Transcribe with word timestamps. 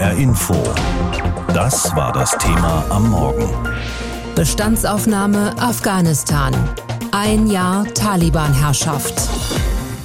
HR 0.00 0.12
Info. 0.14 0.54
Das 1.52 1.94
war 1.94 2.10
das 2.12 2.30
Thema 2.38 2.82
am 2.88 3.10
Morgen. 3.10 3.50
Bestandsaufnahme 4.34 5.54
Afghanistan. 5.58 6.54
Ein 7.12 7.46
Jahr 7.48 7.84
Taliban-Herrschaft. 7.84 9.28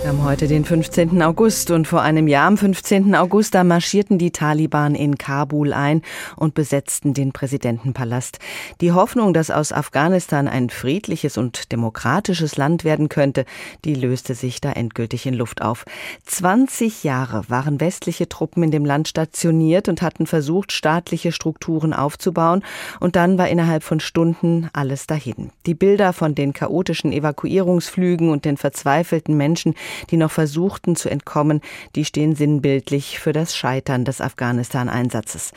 Wir 0.05 0.11
haben 0.11 0.23
heute 0.23 0.47
den 0.47 0.65
15. 0.65 1.23
August 1.23 1.71
und 1.71 1.87
vor 1.87 2.03
einem 2.03 2.27
Jahr 2.27 2.45
am 2.45 2.57
15. 2.57 3.15
August, 3.15 3.55
da 3.55 3.63
marschierten 3.63 4.19
die 4.19 4.29
Taliban 4.29 4.93
in 4.93 5.17
Kabul 5.17 5.73
ein 5.73 6.03
und 6.35 6.53
besetzten 6.53 7.15
den 7.15 7.31
Präsidentenpalast. 7.31 8.37
Die 8.81 8.91
Hoffnung, 8.91 9.33
dass 9.33 9.49
aus 9.49 9.71
Afghanistan 9.71 10.47
ein 10.47 10.69
friedliches 10.69 11.39
und 11.39 11.71
demokratisches 11.71 12.55
Land 12.55 12.83
werden 12.83 13.09
könnte, 13.09 13.45
die 13.83 13.95
löste 13.95 14.35
sich 14.35 14.61
da 14.61 14.73
endgültig 14.73 15.25
in 15.25 15.33
Luft 15.33 15.63
auf. 15.63 15.85
20 16.27 17.03
Jahre 17.03 17.41
waren 17.47 17.81
westliche 17.81 18.29
Truppen 18.29 18.61
in 18.61 18.69
dem 18.69 18.85
Land 18.85 19.07
stationiert 19.07 19.89
und 19.89 20.03
hatten 20.03 20.27
versucht, 20.27 20.71
staatliche 20.71 21.31
Strukturen 21.31 21.93
aufzubauen 21.93 22.63
und 22.99 23.15
dann 23.15 23.39
war 23.39 23.49
innerhalb 23.49 23.81
von 23.81 23.99
Stunden 23.99 24.69
alles 24.71 25.07
dahin. 25.07 25.49
Die 25.65 25.73
Bilder 25.73 26.13
von 26.13 26.35
den 26.35 26.53
chaotischen 26.53 27.11
Evakuierungsflügen 27.11 28.29
und 28.29 28.45
den 28.45 28.57
verzweifelten 28.57 29.35
Menschen, 29.35 29.73
die 30.09 30.17
noch 30.17 30.31
versuchten 30.31 30.95
zu 30.95 31.09
entkommen, 31.09 31.61
die 31.95 32.05
stehen 32.05 32.35
sinnbildlich 32.35 33.19
für 33.19 33.33
das 33.33 33.55
Scheitern 33.55 34.05
des 34.05 34.21
Afghanistan-Einsatzes. 34.21 35.51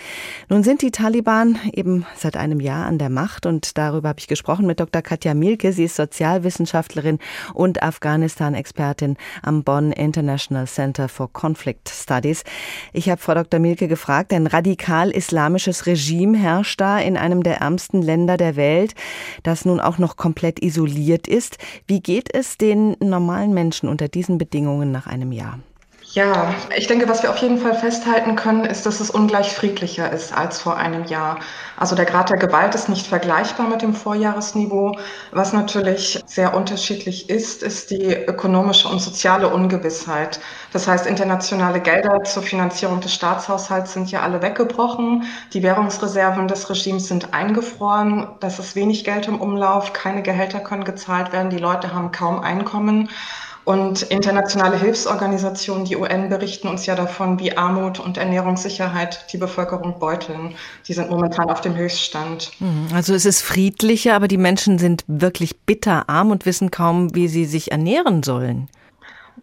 Nun 0.48 0.62
sind 0.62 0.82
die 0.82 0.90
Taliban 0.90 1.58
eben 1.72 2.06
seit 2.16 2.36
einem 2.36 2.60
Jahr 2.60 2.86
an 2.86 2.98
der 2.98 3.10
Macht 3.10 3.46
und 3.46 3.78
darüber 3.78 4.10
habe 4.10 4.20
ich 4.20 4.28
gesprochen 4.28 4.66
mit 4.66 4.80
Dr. 4.80 5.02
Katja 5.02 5.34
Mielke. 5.34 5.72
Sie 5.72 5.84
ist 5.84 5.96
Sozialwissenschaftlerin 5.96 7.18
und 7.54 7.82
Afghanistan-Expertin 7.82 9.16
am 9.42 9.64
Bonn 9.64 9.92
International 9.92 10.66
Center 10.66 11.08
for 11.08 11.32
Conflict 11.32 11.88
Studies. 11.88 12.44
Ich 12.92 13.08
habe 13.08 13.20
Frau 13.20 13.34
Dr. 13.34 13.60
Mielke 13.60 13.88
gefragt, 13.88 14.32
ein 14.32 14.46
radikal-islamisches 14.46 15.86
Regime 15.86 16.36
herrscht 16.36 16.80
da 16.80 16.98
in 16.98 17.16
einem 17.16 17.42
der 17.42 17.58
ärmsten 17.58 18.02
Länder 18.02 18.36
der 18.36 18.56
Welt, 18.56 18.94
das 19.42 19.64
nun 19.64 19.80
auch 19.80 19.98
noch 19.98 20.16
komplett 20.16 20.62
isoliert 20.62 21.26
ist. 21.26 21.58
Wie 21.86 22.00
geht 22.00 22.34
es 22.34 22.58
den 22.58 22.96
normalen 23.00 23.54
Menschen 23.54 23.88
unter 23.88 24.08
diesen 24.08 24.27
diesen 24.28 24.38
Bedingungen 24.38 24.92
nach 24.92 25.06
einem 25.06 25.32
Jahr? 25.32 25.58
Ja, 26.12 26.54
ich 26.74 26.86
denke, 26.86 27.06
was 27.06 27.22
wir 27.22 27.28
auf 27.28 27.36
jeden 27.36 27.58
Fall 27.58 27.74
festhalten 27.74 28.34
können, 28.34 28.64
ist, 28.64 28.86
dass 28.86 28.98
es 29.00 29.10
ungleich 29.10 29.52
friedlicher 29.52 30.10
ist 30.10 30.34
als 30.34 30.62
vor 30.62 30.78
einem 30.78 31.04
Jahr. 31.04 31.38
Also 31.76 31.94
der 31.94 32.06
Grad 32.06 32.30
der 32.30 32.38
Gewalt 32.38 32.74
ist 32.74 32.88
nicht 32.88 33.06
vergleichbar 33.06 33.68
mit 33.68 33.82
dem 33.82 33.92
Vorjahresniveau. 33.92 34.96
Was 35.32 35.52
natürlich 35.52 36.22
sehr 36.24 36.54
unterschiedlich 36.54 37.28
ist, 37.28 37.62
ist 37.62 37.90
die 37.90 38.14
ökonomische 38.14 38.88
und 38.88 39.00
soziale 39.02 39.52
Ungewissheit. 39.52 40.40
Das 40.72 40.88
heißt, 40.88 41.06
internationale 41.06 41.80
Gelder 41.80 42.24
zur 42.24 42.42
Finanzierung 42.42 43.00
des 43.00 43.12
Staatshaushalts 43.12 43.92
sind 43.92 44.10
ja 44.10 44.22
alle 44.22 44.40
weggebrochen. 44.40 45.24
Die 45.52 45.62
Währungsreserven 45.62 46.48
des 46.48 46.70
Regimes 46.70 47.08
sind 47.08 47.34
eingefroren. 47.34 48.28
Das 48.40 48.58
ist 48.58 48.74
wenig 48.76 49.04
Geld 49.04 49.28
im 49.28 49.42
Umlauf. 49.42 49.92
Keine 49.92 50.22
Gehälter 50.22 50.60
können 50.60 50.84
gezahlt 50.84 51.32
werden. 51.32 51.50
Die 51.50 51.58
Leute 51.58 51.92
haben 51.92 52.12
kaum 52.12 52.40
Einkommen. 52.40 53.10
Und 53.68 54.00
internationale 54.00 54.78
Hilfsorganisationen, 54.78 55.84
die 55.84 55.94
UN, 55.94 56.30
berichten 56.30 56.68
uns 56.68 56.86
ja 56.86 56.94
davon, 56.94 57.38
wie 57.38 57.54
Armut 57.54 58.00
und 58.00 58.16
Ernährungssicherheit 58.16 59.30
die 59.30 59.36
Bevölkerung 59.36 59.98
beuteln. 59.98 60.54
Die 60.86 60.94
sind 60.94 61.10
momentan 61.10 61.50
auf 61.50 61.60
dem 61.60 61.76
Höchststand. 61.76 62.50
Mhm. 62.60 62.88
Also 62.94 63.12
es 63.12 63.26
ist 63.26 63.42
friedlicher, 63.42 64.14
aber 64.14 64.26
die 64.26 64.38
Menschen 64.38 64.78
sind 64.78 65.04
wirklich 65.06 65.60
bitterarm 65.66 66.30
und 66.30 66.46
wissen 66.46 66.70
kaum, 66.70 67.14
wie 67.14 67.28
sie 67.28 67.44
sich 67.44 67.70
ernähren 67.70 68.22
sollen. 68.22 68.70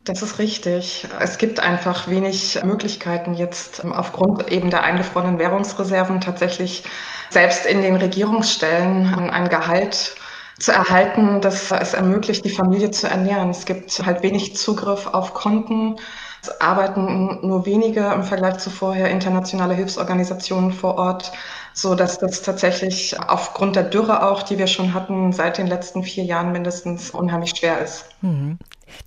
Das 0.05 0.23
ist 0.23 0.39
richtig. 0.39 1.07
Es 1.19 1.37
gibt 1.37 1.59
einfach 1.59 2.07
wenig 2.07 2.59
Möglichkeiten 2.63 3.35
jetzt 3.35 3.85
aufgrund 3.85 4.51
eben 4.51 4.71
der 4.71 4.81
eingefrorenen 4.81 5.37
Währungsreserven 5.37 6.19
tatsächlich 6.19 6.83
selbst 7.29 7.67
in 7.67 7.83
den 7.83 7.95
Regierungsstellen 7.95 9.29
ein 9.29 9.49
Gehalt 9.49 10.15
zu 10.59 10.71
erhalten, 10.71 11.41
dass 11.41 11.71
es 11.71 11.93
ermöglicht, 11.93 12.45
die 12.45 12.49
Familie 12.49 12.91
zu 12.91 13.07
ernähren. 13.07 13.49
Es 13.49 13.65
gibt 13.65 14.05
halt 14.05 14.23
wenig 14.23 14.55
Zugriff 14.55 15.07
auf 15.07 15.33
Konten. 15.33 15.97
Es 16.41 16.61
arbeiten 16.61 17.39
nur 17.45 17.65
wenige 17.65 18.05
im 18.13 18.23
Vergleich 18.23 18.57
zu 18.59 18.69
vorher 18.69 19.09
internationale 19.09 19.73
Hilfsorganisationen 19.73 20.71
vor 20.71 20.97
Ort, 20.97 21.31
so 21.73 21.95
dass 21.95 22.19
das 22.19 22.41
tatsächlich 22.41 23.19
aufgrund 23.19 23.75
der 23.75 23.83
Dürre 23.83 24.29
auch, 24.29 24.43
die 24.43 24.57
wir 24.57 24.67
schon 24.67 24.93
hatten, 24.93 25.33
seit 25.33 25.57
den 25.57 25.67
letzten 25.67 26.03
vier 26.03 26.23
Jahren 26.23 26.51
mindestens 26.51 27.09
unheimlich 27.09 27.55
schwer 27.57 27.81
ist. 27.81 28.05
Mhm. 28.21 28.57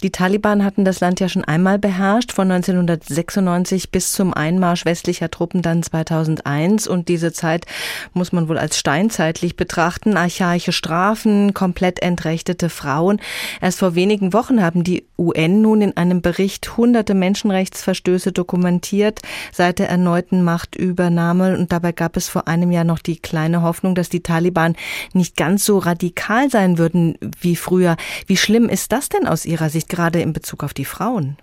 Die 0.02 0.10
Taliban 0.10 0.64
hatten 0.64 0.84
das 0.84 1.00
Land 1.00 1.20
ja 1.20 1.28
schon 1.28 1.44
einmal 1.44 1.78
beherrscht, 1.78 2.32
von 2.32 2.50
1996 2.50 3.90
bis 3.90 4.12
zum 4.12 4.32
Einmarsch 4.32 4.84
westlicher 4.84 5.30
Truppen 5.30 5.62
dann 5.62 5.82
2001. 5.82 6.86
Und 6.86 7.08
diese 7.08 7.32
Zeit 7.32 7.66
muss 8.12 8.32
man 8.32 8.48
wohl 8.48 8.58
als 8.58 8.78
steinzeitlich 8.78 9.56
betrachten. 9.56 10.16
Archaische 10.16 10.72
Strafen, 10.72 11.54
komplett 11.54 12.00
entrechtete 12.00 12.68
Frauen. 12.68 13.20
Erst 13.60 13.80
vor 13.80 13.94
wenigen 13.94 14.32
Wochen 14.32 14.62
haben 14.62 14.84
die 14.84 15.04
UN 15.18 15.62
nun 15.62 15.82
in 15.82 15.96
einem 15.96 16.22
Bericht 16.22 16.76
hunderte 16.76 17.14
Menschenrechtsverstöße 17.14 18.32
dokumentiert 18.32 19.20
seit 19.52 19.78
der 19.78 19.88
erneuten 19.88 20.44
Machtübernahme. 20.44 21.56
Und 21.58 21.72
dabei 21.72 21.92
gab 21.92 22.16
es 22.16 22.28
vor 22.28 22.46
einem 22.46 22.70
Jahr 22.70 22.84
noch 22.84 23.00
die 23.00 23.18
kleine 23.18 23.62
Hoffnung, 23.62 23.94
dass 23.94 24.08
die 24.08 24.22
Taliban 24.22 24.76
nicht 25.12 25.36
ganz 25.36 25.64
so 25.64 25.78
radikal 25.78 26.50
sein 26.50 26.78
würden 26.78 27.18
wie 27.40 27.56
früher. 27.56 27.96
Wie 28.26 28.36
schlimm 28.36 28.68
ist 28.68 28.92
das 28.92 29.08
denn 29.08 29.26
aus 29.26 29.44
Ihrer 29.44 29.70
Sicht, 29.70 29.77
gerade 29.86 30.20
in 30.20 30.32
Bezug 30.32 30.64
auf 30.64 30.74
die 30.74 30.84
Frauen? 30.84 31.36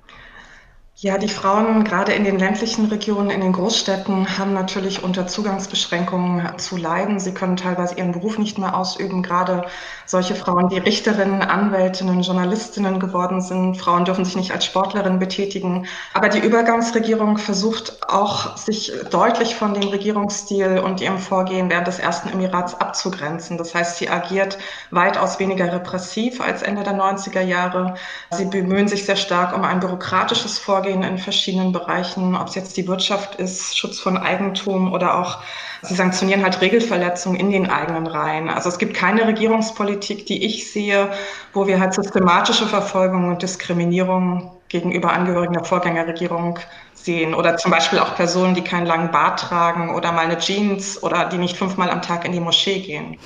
Ja, 0.97 1.17
die 1.17 1.27
Frauen 1.27 1.83
gerade 1.83 2.13
in 2.13 2.23
den 2.23 2.39
ländlichen 2.39 2.85
Regionen, 2.85 3.29
in 3.29 3.41
den 3.41 3.51
Großstädten 3.51 4.37
haben 4.37 4.53
natürlich 4.53 5.03
unter 5.03 5.27
Zugangsbeschränkungen 5.27 6.57
zu 6.57 6.77
leiden. 6.77 7.19
Sie 7.19 7.33
können 7.33 7.57
teilweise 7.57 7.95
ihren 7.95 8.13
Beruf 8.13 8.37
nicht 8.37 8.57
mehr 8.57 8.77
ausüben. 8.77 9.21
Gerade 9.21 9.65
solche 10.05 10.35
Frauen, 10.35 10.69
die 10.69 10.77
Richterinnen, 10.77 11.41
Anwältinnen, 11.41 12.21
Journalistinnen 12.21 13.01
geworden 13.01 13.41
sind. 13.41 13.75
Frauen 13.75 14.05
dürfen 14.05 14.23
sich 14.23 14.37
nicht 14.37 14.53
als 14.53 14.63
Sportlerinnen 14.63 15.19
betätigen. 15.19 15.85
Aber 16.13 16.29
die 16.29 16.39
Übergangsregierung 16.39 17.39
versucht 17.39 18.07
auch, 18.07 18.55
sich 18.55 18.93
deutlich 19.11 19.55
von 19.55 19.73
dem 19.73 19.89
Regierungsstil 19.89 20.79
und 20.79 21.01
ihrem 21.01 21.17
Vorgehen 21.17 21.69
während 21.69 21.87
des 21.87 21.99
ersten 21.99 22.29
Emirats 22.29 22.73
abzugrenzen. 22.73 23.57
Das 23.57 23.75
heißt, 23.75 23.97
sie 23.97 24.07
agiert 24.07 24.57
weitaus 24.91 25.39
weniger 25.39 25.73
repressiv 25.73 26.39
als 26.39 26.61
Ende 26.61 26.83
der 26.83 26.95
90er 26.95 27.41
Jahre. 27.41 27.95
Sie 28.31 28.45
bemühen 28.45 28.87
sich 28.87 29.03
sehr 29.05 29.17
stark 29.17 29.53
um 29.53 29.65
ein 29.65 29.81
bürokratisches 29.81 30.57
Vorgehen 30.57 30.84
Vorgehen 30.85 31.01
in 31.01 31.17
verschiedenen 31.17 31.71
Bereichen, 31.71 32.35
ob 32.35 32.47
es 32.47 32.53
jetzt 32.53 32.77
die 32.77 32.87
Wirtschaft 32.87 33.35
ist, 33.35 33.75
Schutz 33.75 33.99
von 33.99 34.17
Eigentum 34.17 34.93
oder 34.93 35.19
auch, 35.19 35.39
sie 35.81 35.95
sanktionieren 35.95 36.43
halt 36.43 36.61
Regelverletzungen 36.61 37.39
in 37.39 37.49
den 37.49 37.67
eigenen 37.67 38.05
Reihen. 38.05 38.49
Also 38.49 38.69
es 38.69 38.77
gibt 38.77 38.93
keine 38.93 39.25
Regierungspolitik, 39.25 40.27
die 40.27 40.45
ich 40.45 40.71
sehe, 40.71 41.09
wo 41.53 41.65
wir 41.65 41.79
halt 41.79 41.95
systematische 41.95 42.67
Verfolgung 42.67 43.29
und 43.29 43.41
Diskriminierung 43.41 44.51
gegenüber 44.69 45.11
Angehörigen 45.11 45.53
der 45.53 45.63
Vorgängerregierung 45.63 46.59
sehen. 46.93 47.33
Oder 47.33 47.57
zum 47.57 47.71
Beispiel 47.71 47.97
auch 47.97 48.15
Personen, 48.15 48.53
die 48.53 48.63
keinen 48.63 48.85
langen 48.85 49.09
Bart 49.09 49.39
tragen 49.39 49.95
oder 49.95 50.11
mal 50.11 50.25
eine 50.25 50.37
Jeans 50.37 51.01
oder 51.01 51.25
die 51.25 51.39
nicht 51.39 51.57
fünfmal 51.57 51.89
am 51.89 52.03
Tag 52.03 52.25
in 52.25 52.31
die 52.31 52.39
Moschee 52.39 52.81
gehen. 52.81 53.17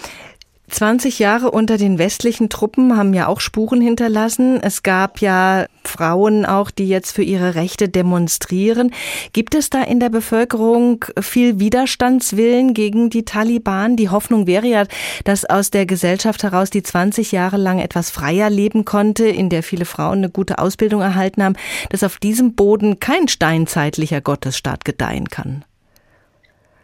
20 0.69 1.19
Jahre 1.19 1.51
unter 1.51 1.77
den 1.77 1.97
westlichen 1.97 2.49
Truppen 2.49 2.95
haben 2.95 3.13
ja 3.13 3.27
auch 3.27 3.39
Spuren 3.39 3.81
hinterlassen. 3.81 4.61
Es 4.61 4.83
gab 4.83 5.19
ja 5.19 5.65
Frauen 5.83 6.45
auch, 6.45 6.71
die 6.71 6.87
jetzt 6.87 7.11
für 7.11 7.23
ihre 7.23 7.55
Rechte 7.55 7.89
demonstrieren. 7.89 8.91
Gibt 9.33 9.55
es 9.55 9.69
da 9.69 9.81
in 9.83 9.99
der 9.99 10.09
Bevölkerung 10.09 11.05
viel 11.19 11.59
Widerstandswillen 11.59 12.73
gegen 12.73 13.09
die 13.09 13.25
Taliban? 13.25 13.95
Die 13.95 14.09
Hoffnung 14.09 14.47
wäre 14.47 14.67
ja, 14.67 14.85
dass 15.23 15.45
aus 15.45 15.71
der 15.71 15.85
Gesellschaft 15.85 16.43
heraus, 16.43 16.69
die 16.69 16.83
20 16.83 17.31
Jahre 17.31 17.57
lang 17.57 17.79
etwas 17.79 18.09
freier 18.09 18.49
leben 18.49 18.85
konnte, 18.85 19.27
in 19.27 19.49
der 19.49 19.63
viele 19.63 19.85
Frauen 19.85 20.19
eine 20.19 20.29
gute 20.29 20.59
Ausbildung 20.59 21.01
erhalten 21.01 21.43
haben, 21.43 21.55
dass 21.89 22.03
auf 22.03 22.17
diesem 22.17 22.53
Boden 22.53 22.99
kein 22.99 23.27
steinzeitlicher 23.27 24.21
Gottesstaat 24.21 24.85
gedeihen 24.85 25.29
kann. 25.29 25.65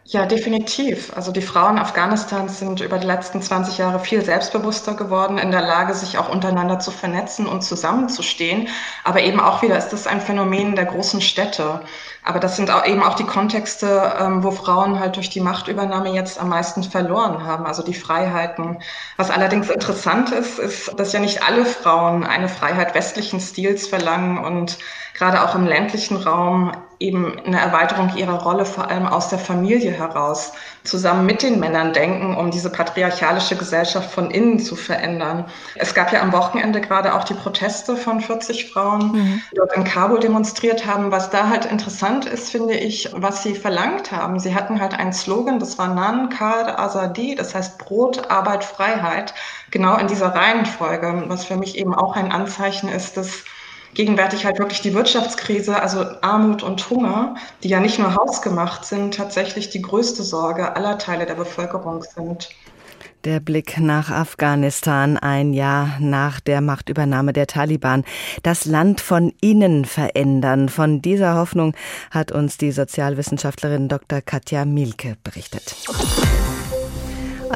Ja, 0.08 0.24
definitiv. 0.24 1.12
Also 1.16 1.32
die 1.32 1.42
Frauen 1.42 1.78
Afghanistans 1.78 2.60
sind 2.60 2.80
über 2.80 2.98
die 2.98 3.06
letzten 3.08 3.42
20 3.42 3.78
Jahre 3.78 3.98
viel 3.98 4.24
selbstbewusster 4.24 4.94
geworden, 4.94 5.36
in 5.36 5.50
der 5.50 5.62
Lage, 5.62 5.94
sich 5.94 6.16
auch 6.16 6.28
untereinander 6.28 6.78
zu 6.78 6.92
vernetzen 6.92 7.46
und 7.48 7.62
zusammenzustehen. 7.62 8.68
Aber 9.02 9.20
eben 9.22 9.40
auch 9.40 9.62
wieder 9.62 9.76
ist 9.76 9.88
das 9.88 10.06
ein 10.06 10.20
Phänomen 10.20 10.76
der 10.76 10.84
großen 10.84 11.20
Städte. 11.20 11.80
Aber 12.26 12.40
das 12.40 12.56
sind 12.56 12.72
auch 12.72 12.84
eben 12.84 13.04
auch 13.04 13.14
die 13.14 13.24
Kontexte, 13.24 14.14
ähm, 14.18 14.42
wo 14.42 14.50
Frauen 14.50 14.98
halt 14.98 15.14
durch 15.14 15.30
die 15.30 15.40
Machtübernahme 15.40 16.12
jetzt 16.12 16.40
am 16.40 16.48
meisten 16.48 16.82
verloren 16.82 17.46
haben, 17.46 17.66
also 17.66 17.84
die 17.84 17.94
Freiheiten. 17.94 18.78
Was 19.16 19.30
allerdings 19.30 19.70
interessant 19.70 20.32
ist, 20.32 20.58
ist, 20.58 20.98
dass 20.98 21.12
ja 21.12 21.20
nicht 21.20 21.46
alle 21.46 21.64
Frauen 21.64 22.24
eine 22.24 22.48
Freiheit 22.48 22.96
westlichen 22.96 23.38
Stils 23.38 23.86
verlangen 23.86 24.38
und 24.38 24.76
gerade 25.14 25.40
auch 25.44 25.54
im 25.54 25.66
ländlichen 25.66 26.16
Raum 26.16 26.72
eben 26.98 27.38
eine 27.44 27.60
Erweiterung 27.60 28.16
ihrer 28.16 28.42
Rolle 28.42 28.64
vor 28.64 28.88
allem 28.90 29.06
aus 29.06 29.28
der 29.28 29.38
Familie 29.38 29.90
heraus 29.90 30.52
zusammen 30.82 31.26
mit 31.26 31.42
den 31.42 31.60
Männern 31.60 31.92
denken, 31.92 32.34
um 32.34 32.50
diese 32.50 32.70
patriarchalische 32.70 33.56
Gesellschaft 33.56 34.10
von 34.10 34.30
innen 34.30 34.58
zu 34.58 34.76
verändern. 34.76 35.44
Es 35.74 35.94
gab 35.94 36.12
ja 36.12 36.22
am 36.22 36.32
Wochenende 36.32 36.80
gerade 36.80 37.14
auch 37.14 37.24
die 37.24 37.34
Proteste 37.34 37.96
von 37.96 38.20
40 38.20 38.70
Frauen, 38.70 39.12
mhm. 39.12 39.42
die 39.50 39.56
dort 39.56 39.76
in 39.76 39.84
Kabul 39.84 40.20
demonstriert 40.20 40.86
haben. 40.86 41.12
Was 41.12 41.28
da 41.30 41.48
halt 41.48 41.66
interessant 41.66 42.15
ist, 42.24 42.50
finde 42.50 42.74
ich, 42.74 43.10
was 43.12 43.42
sie 43.42 43.54
verlangt 43.54 44.10
haben. 44.10 44.40
Sie 44.40 44.54
hatten 44.54 44.80
halt 44.80 44.94
einen 44.94 45.12
Slogan, 45.12 45.58
das 45.58 45.78
war 45.78 45.94
Nan 45.94 46.30
Kar 46.30 46.78
Azadi, 46.78 47.34
das 47.34 47.54
heißt 47.54 47.78
Brot, 47.78 48.30
Arbeit, 48.30 48.64
Freiheit, 48.64 49.34
genau 49.70 49.96
in 49.96 50.06
dieser 50.06 50.28
Reihenfolge, 50.28 51.24
was 51.28 51.44
für 51.44 51.56
mich 51.56 51.76
eben 51.76 51.94
auch 51.94 52.16
ein 52.16 52.32
Anzeichen 52.32 52.88
ist, 52.88 53.16
dass 53.16 53.44
gegenwärtig 53.94 54.44
halt 54.44 54.58
wirklich 54.58 54.82
die 54.82 54.94
Wirtschaftskrise, 54.94 55.80
also 55.80 56.04
Armut 56.20 56.62
und 56.62 56.88
Hunger, 56.90 57.34
die 57.62 57.68
ja 57.68 57.80
nicht 57.80 57.98
nur 57.98 58.14
hausgemacht 58.14 58.84
sind, 58.84 59.14
tatsächlich 59.14 59.70
die 59.70 59.82
größte 59.82 60.22
Sorge 60.22 60.76
aller 60.76 60.98
Teile 60.98 61.26
der 61.26 61.34
Bevölkerung 61.34 62.02
sind. 62.02 62.50
Der 63.26 63.40
Blick 63.40 63.80
nach 63.80 64.08
Afghanistan 64.08 65.16
ein 65.18 65.52
Jahr 65.52 65.98
nach 65.98 66.38
der 66.38 66.60
Machtübernahme 66.60 67.32
der 67.32 67.48
Taliban. 67.48 68.04
Das 68.44 68.66
Land 68.66 69.00
von 69.00 69.32
innen 69.40 69.84
verändern. 69.84 70.68
Von 70.68 71.02
dieser 71.02 71.34
Hoffnung 71.34 71.74
hat 72.12 72.30
uns 72.30 72.56
die 72.56 72.70
Sozialwissenschaftlerin 72.70 73.88
Dr. 73.88 74.20
Katja 74.20 74.64
Mielke 74.64 75.16
berichtet. 75.24 75.74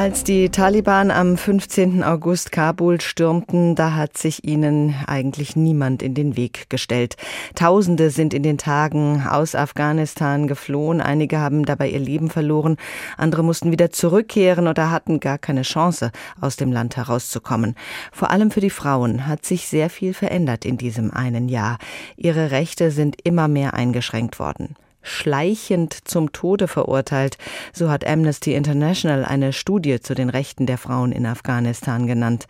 Als 0.00 0.24
die 0.24 0.48
Taliban 0.48 1.10
am 1.10 1.36
15. 1.36 2.02
August 2.02 2.52
Kabul 2.52 3.02
stürmten, 3.02 3.74
da 3.74 3.96
hat 3.96 4.16
sich 4.16 4.44
ihnen 4.44 4.94
eigentlich 5.06 5.56
niemand 5.56 6.02
in 6.02 6.14
den 6.14 6.38
Weg 6.38 6.70
gestellt. 6.70 7.18
Tausende 7.54 8.08
sind 8.08 8.32
in 8.32 8.42
den 8.42 8.56
Tagen 8.56 9.26
aus 9.28 9.54
Afghanistan 9.54 10.46
geflohen. 10.46 11.02
Einige 11.02 11.38
haben 11.38 11.66
dabei 11.66 11.90
ihr 11.90 11.98
Leben 11.98 12.30
verloren. 12.30 12.78
Andere 13.18 13.44
mussten 13.44 13.72
wieder 13.72 13.90
zurückkehren 13.90 14.68
oder 14.68 14.90
hatten 14.90 15.20
gar 15.20 15.36
keine 15.36 15.62
Chance, 15.64 16.12
aus 16.40 16.56
dem 16.56 16.72
Land 16.72 16.96
herauszukommen. 16.96 17.74
Vor 18.10 18.30
allem 18.30 18.50
für 18.50 18.60
die 18.60 18.70
Frauen 18.70 19.26
hat 19.26 19.44
sich 19.44 19.68
sehr 19.68 19.90
viel 19.90 20.14
verändert 20.14 20.64
in 20.64 20.78
diesem 20.78 21.10
einen 21.10 21.50
Jahr. 21.50 21.76
Ihre 22.16 22.52
Rechte 22.52 22.90
sind 22.90 23.16
immer 23.22 23.48
mehr 23.48 23.74
eingeschränkt 23.74 24.38
worden 24.38 24.76
schleichend 25.02 25.96
zum 26.04 26.32
Tode 26.32 26.68
verurteilt. 26.68 27.38
So 27.72 27.90
hat 27.90 28.06
Amnesty 28.06 28.54
International 28.54 29.24
eine 29.24 29.52
Studie 29.52 30.00
zu 30.00 30.14
den 30.14 30.30
Rechten 30.30 30.66
der 30.66 30.78
Frauen 30.78 31.12
in 31.12 31.26
Afghanistan 31.26 32.06
genannt. 32.06 32.46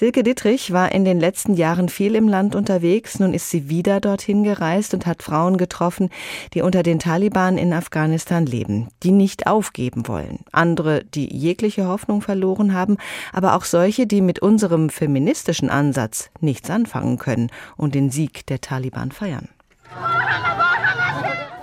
Silke 0.00 0.22
Dittrich 0.22 0.72
war 0.72 0.92
in 0.92 1.04
den 1.04 1.20
letzten 1.20 1.54
Jahren 1.54 1.90
viel 1.90 2.14
im 2.14 2.26
Land 2.26 2.54
unterwegs. 2.54 3.18
Nun 3.18 3.34
ist 3.34 3.50
sie 3.50 3.68
wieder 3.68 4.00
dorthin 4.00 4.44
gereist 4.44 4.94
und 4.94 5.04
hat 5.04 5.22
Frauen 5.22 5.58
getroffen, 5.58 6.08
die 6.54 6.62
unter 6.62 6.82
den 6.82 6.98
Taliban 6.98 7.58
in 7.58 7.74
Afghanistan 7.74 8.46
leben, 8.46 8.88
die 9.02 9.12
nicht 9.12 9.46
aufgeben 9.46 10.08
wollen. 10.08 10.38
Andere, 10.52 11.04
die 11.04 11.30
jegliche 11.36 11.86
Hoffnung 11.86 12.22
verloren 12.22 12.72
haben, 12.72 12.96
aber 13.32 13.54
auch 13.54 13.64
solche, 13.64 14.06
die 14.06 14.22
mit 14.22 14.38
unserem 14.38 14.88
feministischen 14.88 15.68
Ansatz 15.68 16.30
nichts 16.40 16.70
anfangen 16.70 17.18
können 17.18 17.50
und 17.76 17.94
den 17.94 18.10
Sieg 18.10 18.46
der 18.46 18.62
Taliban 18.62 19.12
feiern. 19.12 19.50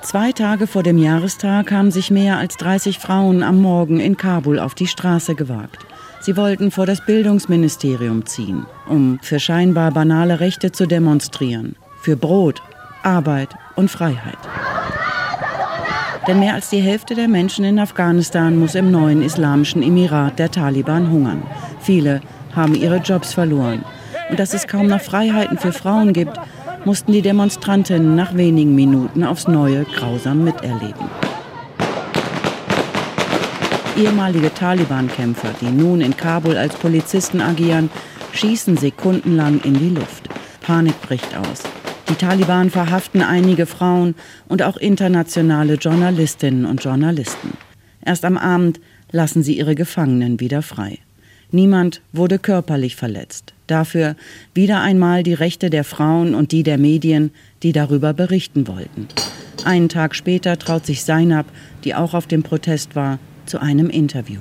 Zwei 0.08 0.32
Tage 0.32 0.68
vor 0.68 0.84
dem 0.84 0.98
Jahrestag 0.98 1.70
haben 1.70 1.92
sich 1.92 2.12
mehr 2.12 2.38
als 2.38 2.56
30 2.56 2.98
Frauen 2.98 3.44
am 3.44 3.62
Morgen 3.62 4.00
in 4.00 4.16
Kabul 4.16 4.58
auf 4.58 4.74
die 4.74 4.88
Straße 4.88 5.36
gewagt. 5.36 5.86
Sie 6.22 6.38
wollten 6.38 6.72
vor 6.72 6.86
das 6.86 7.06
Bildungsministerium 7.06 8.26
ziehen, 8.26 8.66
um 8.88 9.20
für 9.22 9.38
scheinbar 9.38 9.92
banale 9.92 10.40
Rechte 10.40 10.72
zu 10.72 10.86
demonstrieren. 10.86 11.76
Für 12.00 12.16
Brot, 12.16 12.62
Arbeit 13.04 13.50
und 13.76 13.92
Freiheit. 13.92 14.38
Denn 16.26 16.40
mehr 16.40 16.54
als 16.54 16.70
die 16.70 16.80
Hälfte 16.80 17.14
der 17.14 17.28
Menschen 17.28 17.66
in 17.66 17.78
Afghanistan 17.78 18.58
muss 18.58 18.76
im 18.76 18.90
neuen 18.90 19.22
islamischen 19.22 19.84
Emirat 19.84 20.40
der 20.40 20.52
Taliban 20.52 21.12
hungern. 21.12 21.44
Viele 21.82 22.22
haben 22.56 22.76
ihre 22.76 23.00
Jobs 23.00 23.34
verloren. 23.34 23.84
Und 24.30 24.40
dass 24.40 24.54
es 24.54 24.68
kaum 24.68 24.88
noch 24.88 25.02
Freiheiten 25.02 25.58
für 25.58 25.74
Frauen 25.74 26.14
gibt, 26.14 26.40
mussten 26.88 27.12
die 27.12 27.22
Demonstrantinnen 27.22 28.16
nach 28.16 28.34
wenigen 28.34 28.74
Minuten 28.74 29.26
aufs 29.26 29.46
Neue 29.46 29.84
grausam 29.84 30.46
miterleben. 30.46 31.10
Ehemalige 33.98 34.54
Taliban-Kämpfer, 34.54 35.50
die 35.60 35.70
nun 35.70 36.00
in 36.00 36.16
Kabul 36.16 36.56
als 36.56 36.76
Polizisten 36.76 37.42
agieren, 37.42 37.90
schießen 38.32 38.78
sekundenlang 38.78 39.60
in 39.66 39.74
die 39.74 39.90
Luft. 39.90 40.30
Panik 40.62 41.02
bricht 41.02 41.36
aus. 41.36 41.64
Die 42.08 42.16
Taliban 42.16 42.70
verhaften 42.70 43.22
einige 43.22 43.66
Frauen 43.66 44.16
und 44.48 44.64
auch 44.64 44.78
internationale 44.78 45.74
Journalistinnen 45.74 46.64
und 46.64 46.82
Journalisten. 46.82 47.58
Erst 48.00 48.24
am 48.24 48.38
Abend 48.38 48.80
lassen 49.12 49.44
sie 49.44 49.58
ihre 49.58 49.76
Gefangenen 49.76 50.40
wieder 50.40 50.62
frei. 50.62 51.00
Niemand 51.52 52.02
wurde 52.12 52.40
körperlich 52.40 52.96
verletzt. 52.96 53.54
Dafür 53.68 54.16
wieder 54.54 54.82
einmal 54.82 55.24
die 55.24 55.34
Rechte 55.34 55.70
der 55.70 55.84
Frauen 55.84 56.36
und 56.36 56.52
die 56.52 56.64
der 56.64 56.78
Medien, 56.78 57.32
die 57.64 57.72
darüber 57.72 58.14
berichten 58.14 58.68
wollten. 58.68 59.08
Einen 59.66 59.90
Tag 59.90 60.16
später 60.16 60.58
traut 60.58 60.86
sich 60.86 61.04
Seinab, 61.04 61.46
die 61.84 61.96
auch 61.96 62.14
auf 62.14 62.28
dem 62.28 62.44
Protest 62.44 62.96
war, 62.96 63.20
zu 63.46 63.60
einem 63.60 63.90
Interview. 63.90 64.40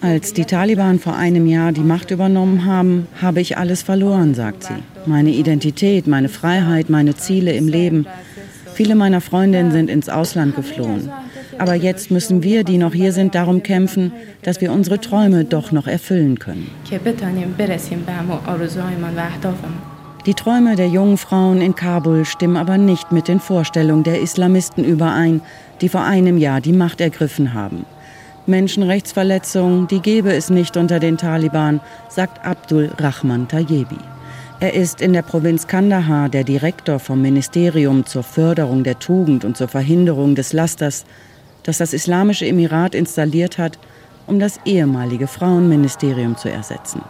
Als 0.00 0.32
die 0.32 0.44
Taliban 0.44 0.98
vor 0.98 1.14
einem 1.14 1.46
Jahr 1.46 1.72
die 1.72 1.80
Macht 1.80 2.10
übernommen 2.10 2.64
haben, 2.64 3.06
habe 3.20 3.40
ich 3.40 3.56
alles 3.56 3.82
verloren, 3.82 4.34
sagt 4.34 4.64
sie. 4.64 4.74
Meine 5.06 5.30
Identität, 5.30 6.06
meine 6.06 6.28
Freiheit, 6.28 6.90
meine 6.90 7.14
Ziele 7.14 7.52
im 7.52 7.68
Leben. 7.68 8.06
Viele 8.74 8.94
meiner 8.94 9.20
Freundinnen 9.20 9.70
sind 9.70 9.90
ins 9.90 10.08
Ausland 10.08 10.56
geflohen. 10.56 11.10
Aber 11.62 11.74
jetzt 11.74 12.10
müssen 12.10 12.42
wir, 12.42 12.64
die 12.64 12.76
noch 12.76 12.92
hier 12.92 13.12
sind, 13.12 13.36
darum 13.36 13.62
kämpfen, 13.62 14.10
dass 14.42 14.60
wir 14.60 14.72
unsere 14.72 15.00
Träume 15.00 15.44
doch 15.44 15.70
noch 15.70 15.86
erfüllen 15.86 16.40
können. 16.40 16.68
Die 20.26 20.34
Träume 20.34 20.74
der 20.74 20.88
jungen 20.88 21.18
Frauen 21.18 21.60
in 21.60 21.76
Kabul 21.76 22.24
stimmen 22.24 22.56
aber 22.56 22.78
nicht 22.78 23.12
mit 23.12 23.28
den 23.28 23.38
Vorstellungen 23.38 24.02
der 24.02 24.20
Islamisten 24.20 24.82
überein, 24.82 25.40
die 25.80 25.88
vor 25.88 26.02
einem 26.02 26.36
Jahr 26.36 26.60
die 26.60 26.72
Macht 26.72 27.00
ergriffen 27.00 27.54
haben. 27.54 27.86
Menschenrechtsverletzungen, 28.46 29.86
die 29.86 30.00
gäbe 30.00 30.32
es 30.32 30.50
nicht 30.50 30.76
unter 30.76 30.98
den 30.98 31.16
Taliban, 31.16 31.80
sagt 32.08 32.44
Abdul 32.44 32.90
Rahman 32.98 33.46
Tayebi. 33.46 33.98
Er 34.58 34.74
ist 34.74 35.00
in 35.00 35.12
der 35.12 35.22
Provinz 35.22 35.68
Kandahar 35.68 36.28
der 36.28 36.42
Direktor 36.42 36.98
vom 36.98 37.22
Ministerium 37.22 38.04
zur 38.04 38.24
Förderung 38.24 38.82
der 38.82 38.98
Tugend 38.98 39.44
und 39.44 39.56
zur 39.56 39.68
Verhinderung 39.68 40.34
des 40.34 40.52
Lasters 40.52 41.04
das 41.62 41.78
das 41.78 41.92
Islamische 41.92 42.46
Emirat 42.46 42.94
installiert 42.94 43.58
hat, 43.58 43.78
um 44.26 44.38
das 44.38 44.60
ehemalige 44.64 45.26
Frauenministerium 45.26 46.36
zu 46.36 46.50
ersetzen. 46.50 47.02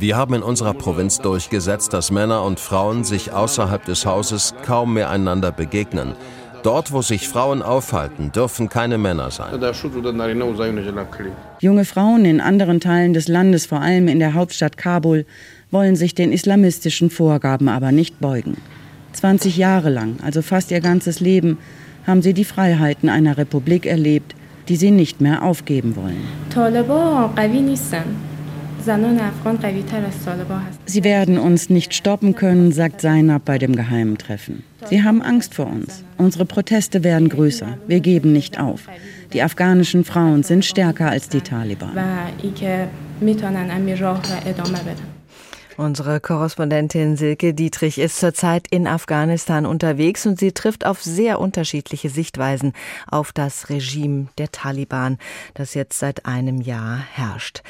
Wir 0.00 0.16
haben 0.16 0.34
in 0.34 0.42
unserer 0.42 0.74
Provinz 0.74 1.18
durchgesetzt, 1.18 1.92
dass 1.92 2.10
Männer 2.10 2.44
und 2.44 2.60
Frauen 2.60 3.04
sich 3.04 3.32
außerhalb 3.32 3.84
des 3.84 4.06
Hauses 4.06 4.54
kaum 4.64 4.94
mehr 4.94 5.10
einander 5.10 5.50
begegnen. 5.50 6.14
Dort, 6.62 6.92
wo 6.92 7.02
sich 7.02 7.28
Frauen 7.28 7.62
aufhalten, 7.62 8.32
dürfen 8.32 8.68
keine 8.68 8.98
Männer 8.98 9.30
sein. 9.30 9.60
Junge 11.60 11.84
Frauen 11.84 12.24
in 12.24 12.40
anderen 12.40 12.80
Teilen 12.80 13.12
des 13.12 13.28
Landes, 13.28 13.66
vor 13.66 13.80
allem 13.80 14.08
in 14.08 14.18
der 14.18 14.34
Hauptstadt 14.34 14.76
Kabul, 14.76 15.24
wollen 15.70 15.94
sich 15.94 16.14
den 16.14 16.32
islamistischen 16.32 17.10
Vorgaben 17.10 17.68
aber 17.68 17.92
nicht 17.92 18.20
beugen. 18.20 18.56
20 19.18 19.56
Jahre 19.56 19.90
lang, 19.90 20.16
also 20.22 20.42
fast 20.42 20.70
ihr 20.70 20.80
ganzes 20.80 21.20
Leben, 21.20 21.58
haben 22.06 22.22
sie 22.22 22.34
die 22.34 22.44
Freiheiten 22.44 23.08
einer 23.08 23.36
Republik 23.36 23.84
erlebt, 23.84 24.34
die 24.68 24.76
sie 24.76 24.90
nicht 24.90 25.20
mehr 25.20 25.42
aufgeben 25.42 25.96
wollen. 25.96 26.22
Sie 30.86 31.04
werden 31.04 31.38
uns 31.38 31.68
nicht 31.68 31.94
stoppen 31.94 32.34
können, 32.34 32.72
sagt 32.72 33.00
Zainab 33.00 33.44
bei 33.44 33.58
dem 33.58 33.74
geheimen 33.74 34.16
Treffen. 34.18 34.62
Sie 34.88 35.02
haben 35.02 35.20
Angst 35.20 35.54
vor 35.54 35.66
uns. 35.66 36.04
Unsere 36.16 36.44
Proteste 36.44 37.04
werden 37.04 37.28
größer. 37.28 37.76
Wir 37.86 38.00
geben 38.00 38.32
nicht 38.32 38.58
auf. 38.58 38.88
Die 39.32 39.42
afghanischen 39.42 40.04
Frauen 40.04 40.42
sind 40.42 40.64
stärker 40.64 41.10
als 41.10 41.28
die 41.28 41.40
Taliban. 41.42 41.92
Unsere 45.78 46.18
Korrespondentin 46.18 47.16
Silke 47.16 47.54
Dietrich 47.54 48.00
ist 48.00 48.18
zurzeit 48.18 48.66
in 48.68 48.88
Afghanistan 48.88 49.64
unterwegs 49.64 50.26
und 50.26 50.36
sie 50.36 50.50
trifft 50.50 50.84
auf 50.84 51.04
sehr 51.04 51.38
unterschiedliche 51.38 52.10
Sichtweisen 52.10 52.72
auf 53.08 53.30
das 53.30 53.68
Regime 53.68 54.26
der 54.38 54.50
Taliban, 54.50 55.18
das 55.54 55.74
jetzt 55.74 56.00
seit 56.00 56.26
einem 56.26 56.60
Jahr 56.60 56.98
herrscht. 57.12 57.62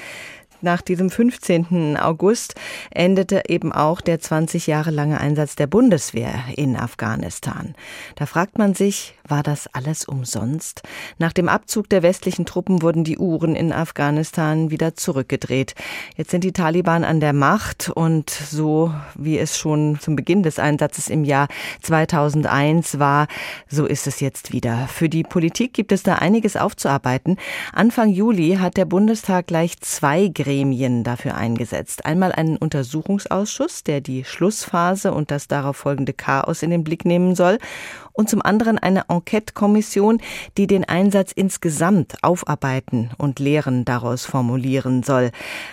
nach 0.62 0.80
diesem 0.80 1.10
15. 1.10 1.98
August 1.98 2.54
endete 2.90 3.42
eben 3.46 3.72
auch 3.72 4.00
der 4.00 4.20
20 4.20 4.66
Jahre 4.66 4.90
lange 4.90 5.20
Einsatz 5.20 5.54
der 5.54 5.66
Bundeswehr 5.66 6.32
in 6.56 6.76
Afghanistan. 6.78 7.74
Da 8.16 8.24
fragt 8.24 8.56
man 8.56 8.74
sich, 8.74 9.17
war 9.28 9.42
das 9.42 9.68
alles 9.72 10.04
umsonst? 10.04 10.82
Nach 11.18 11.32
dem 11.32 11.48
Abzug 11.48 11.88
der 11.88 12.02
westlichen 12.02 12.46
Truppen 12.46 12.82
wurden 12.82 13.04
die 13.04 13.18
Uhren 13.18 13.54
in 13.54 13.72
Afghanistan 13.72 14.70
wieder 14.70 14.94
zurückgedreht. 14.94 15.74
Jetzt 16.16 16.30
sind 16.30 16.44
die 16.44 16.52
Taliban 16.52 17.04
an 17.04 17.20
der 17.20 17.32
Macht 17.32 17.90
und 17.90 18.30
so 18.30 18.92
wie 19.14 19.38
es 19.38 19.58
schon 19.58 19.98
zum 20.00 20.16
Beginn 20.16 20.42
des 20.42 20.58
Einsatzes 20.58 21.08
im 21.08 21.24
Jahr 21.24 21.48
2001 21.82 22.98
war, 22.98 23.26
so 23.68 23.86
ist 23.86 24.06
es 24.06 24.20
jetzt 24.20 24.52
wieder. 24.52 24.88
Für 24.88 25.08
die 25.08 25.22
Politik 25.22 25.74
gibt 25.74 25.92
es 25.92 26.02
da 26.02 26.16
einiges 26.16 26.56
aufzuarbeiten. 26.56 27.36
Anfang 27.72 28.10
Juli 28.10 28.56
hat 28.60 28.76
der 28.76 28.84
Bundestag 28.84 29.46
gleich 29.46 29.78
zwei 29.80 30.28
Gremien 30.28 31.04
dafür 31.04 31.34
eingesetzt. 31.34 32.04
Einmal 32.04 32.32
einen 32.32 32.56
Untersuchungsausschuss, 32.56 33.84
der 33.84 34.00
die 34.00 34.24
Schlussphase 34.24 35.12
und 35.12 35.30
das 35.30 35.48
darauf 35.48 35.76
folgende 35.76 36.12
Chaos 36.12 36.62
in 36.62 36.70
den 36.70 36.84
Blick 36.84 37.04
nehmen 37.04 37.34
soll 37.34 37.58
und 38.18 38.28
zum 38.28 38.42
anderen 38.42 38.78
eine 38.78 39.08
Enquete-Kommission, 39.18 40.20
die 40.56 40.66
den 40.66 40.84
Einsatz 40.84 41.32
insgesamt 41.32 42.14
aufarbeiten 42.22 43.10
und 43.18 43.38
Lehren 43.38 43.84
daraus 43.84 44.24
formulieren 44.24 45.02
soll. 45.02 45.30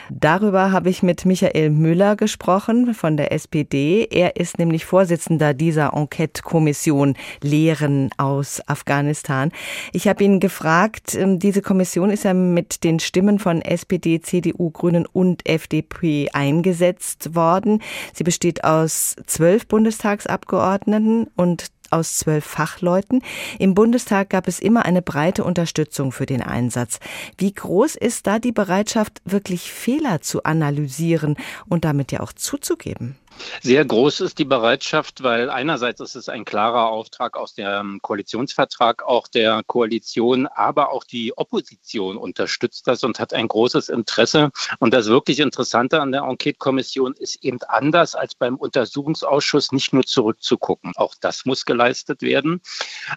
Darüber 0.09 0.71
habe 0.71 0.89
ich 0.89 1.03
mit 1.03 1.25
Michael 1.25 1.69
Müller 1.69 2.15
gesprochen 2.15 2.93
von 2.93 3.17
der 3.17 3.31
SPD. 3.31 4.07
Er 4.09 4.35
ist 4.35 4.57
nämlich 4.59 4.85
Vorsitzender 4.85 5.53
dieser 5.53 5.93
Enquete-Kommission 5.93 7.15
Lehren 7.41 8.09
aus 8.17 8.61
Afghanistan. 8.67 9.51
Ich 9.93 10.07
habe 10.07 10.23
ihn 10.23 10.39
gefragt, 10.39 11.15
ähm, 11.15 11.39
diese 11.39 11.61
Kommission 11.61 12.09
ist 12.09 12.23
ja 12.23 12.33
mit 12.33 12.83
den 12.83 12.99
Stimmen 12.99 13.39
von 13.39 13.61
SPD, 13.61 14.21
CDU, 14.21 14.71
Grünen 14.71 15.05
und 15.05 15.47
FDP 15.47 16.29
eingesetzt 16.33 17.35
worden. 17.35 17.81
Sie 18.13 18.23
besteht 18.23 18.63
aus 18.63 19.15
zwölf 19.25 19.67
Bundestagsabgeordneten 19.67 21.27
und 21.35 21.67
aus 21.95 22.17
zwölf 22.17 22.45
Fachleuten. 22.45 23.21
Im 23.57 23.73
Bundestag 23.73 24.29
gab 24.29 24.47
es 24.47 24.59
immer 24.59 24.85
eine 24.85 25.01
breite 25.01 25.43
Unterstützung 25.43 26.11
für 26.11 26.25
den 26.25 26.41
Einsatz. 26.41 26.99
Wie 27.37 27.53
groß 27.53 27.95
ist 27.95 28.27
da 28.27 28.39
die 28.39 28.51
Bereitschaft, 28.51 29.21
wirklich 29.25 29.71
Fehler 29.71 30.21
zu 30.21 30.43
analysieren 30.43 31.35
und 31.67 31.85
damit 31.85 32.11
ja 32.11 32.19
auch 32.19 32.33
zuzugeben? 32.33 33.17
Sehr 33.61 33.85
groß 33.85 34.21
ist 34.21 34.37
die 34.37 34.45
Bereitschaft, 34.45 35.23
weil 35.23 35.49
einerseits 35.49 35.99
ist 36.01 36.15
es 36.15 36.29
ein 36.29 36.45
klarer 36.45 36.89
Auftrag 36.89 37.37
aus 37.37 37.55
dem 37.55 37.99
Koalitionsvertrag 38.01 39.03
auch 39.03 39.27
der 39.27 39.61
Koalition, 39.65 40.47
aber 40.47 40.91
auch 40.91 41.03
die 41.03 41.37
Opposition 41.37 42.17
unterstützt 42.17 42.87
das 42.87 43.03
und 43.03 43.19
hat 43.19 43.33
ein 43.33 43.47
großes 43.47 43.89
Interesse. 43.89 44.51
Und 44.79 44.93
das 44.93 45.07
wirklich 45.07 45.39
Interessante 45.39 46.01
an 46.01 46.11
der 46.11 46.23
Enquete-Kommission 46.23 47.13
ist 47.13 47.43
eben 47.43 47.59
anders 47.67 48.15
als 48.15 48.35
beim 48.35 48.55
Untersuchungsausschuss 48.55 49.71
nicht 49.71 49.93
nur 49.93 50.03
zurückzugucken. 50.03 50.93
Auch 50.95 51.15
das 51.19 51.45
muss 51.45 51.65
geleistet 51.65 52.21
werden. 52.21 52.61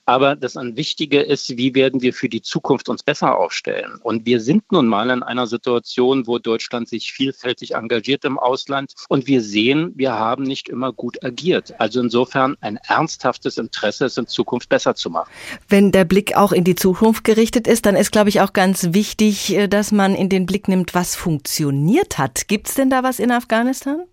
Aber 0.07 0.37
das 0.37 0.55
Wichtige 0.57 1.21
ist, 1.21 1.57
wie 1.57 1.75
werden 1.75 2.03
wir 2.03 2.15
für 2.15 2.29
die 2.29 2.43
Zukunft 2.43 2.89
uns 2.89 3.03
besser 3.03 3.37
aufstellen? 3.37 3.99
Und 4.03 4.27
wir 4.27 4.41
sind 4.41 4.71
nun 4.73 4.87
mal 4.87 5.11
in 5.11 5.23
einer 5.23 5.47
Situation, 5.47 6.27
wo 6.27 6.39
Deutschland 6.39 6.89
sich 6.89 7.13
vielfältig 7.13 7.75
engagiert 7.75 8.25
im 8.25 8.39
Ausland. 8.39 8.95
Und 9.09 9.27
wir 9.27 9.43
sehen, 9.43 9.93
wir 9.95 10.08
wir 10.09 10.19
haben 10.19 10.45
nicht 10.45 10.71
immer 10.71 10.91
gut 10.91 11.23
agiert. 11.23 11.75
Also 11.79 12.01
insofern 12.01 12.57
ein 12.63 12.79
ernsthaftes 12.89 13.59
Interesse, 13.59 14.07
es 14.07 14.17
in 14.17 14.27
Zukunft 14.27 14.71
besser 14.71 14.95
zu 14.95 15.11
machen. 15.11 15.31
Wenn 15.69 15.93
der 15.93 16.07
Blick 16.07 16.35
auch 16.35 16.53
in 16.53 16.65
die 16.65 16.77
Zukunft 16.77 17.25
gerichtet 17.25 17.69
ist, 17.69 17.85
dann 17.85 17.95
ist, 17.95 18.11
glaube 18.11 18.31
ich, 18.31 18.41
auch 18.41 18.55
ganz 18.55 18.95
wichtig, 18.95 19.55
äh, 19.55 19.69
dass 19.69 19.93
man 19.93 20.15
in 20.15 20.31
den 20.31 20.47
Blick 20.47 20.67
nimmt, 20.67 20.95
was 20.95 21.15
funktioniert 21.15 22.17
hat. 22.17 22.49
Gibt 22.49 22.69
es 22.69 22.75
denn 22.75 22.89
da 22.89 23.03
was 23.03 23.19
in 23.19 23.31
Afghanistan? 23.31 24.05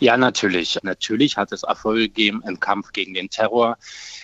Ja, 0.00 0.16
natürlich. 0.16 0.78
Natürlich 0.82 1.36
hat 1.36 1.52
es 1.52 1.62
Erfolge 1.62 2.08
gegeben 2.08 2.42
im 2.46 2.60
Kampf 2.60 2.92
gegen 2.92 3.14
den 3.14 3.30
Terror. 3.30 3.76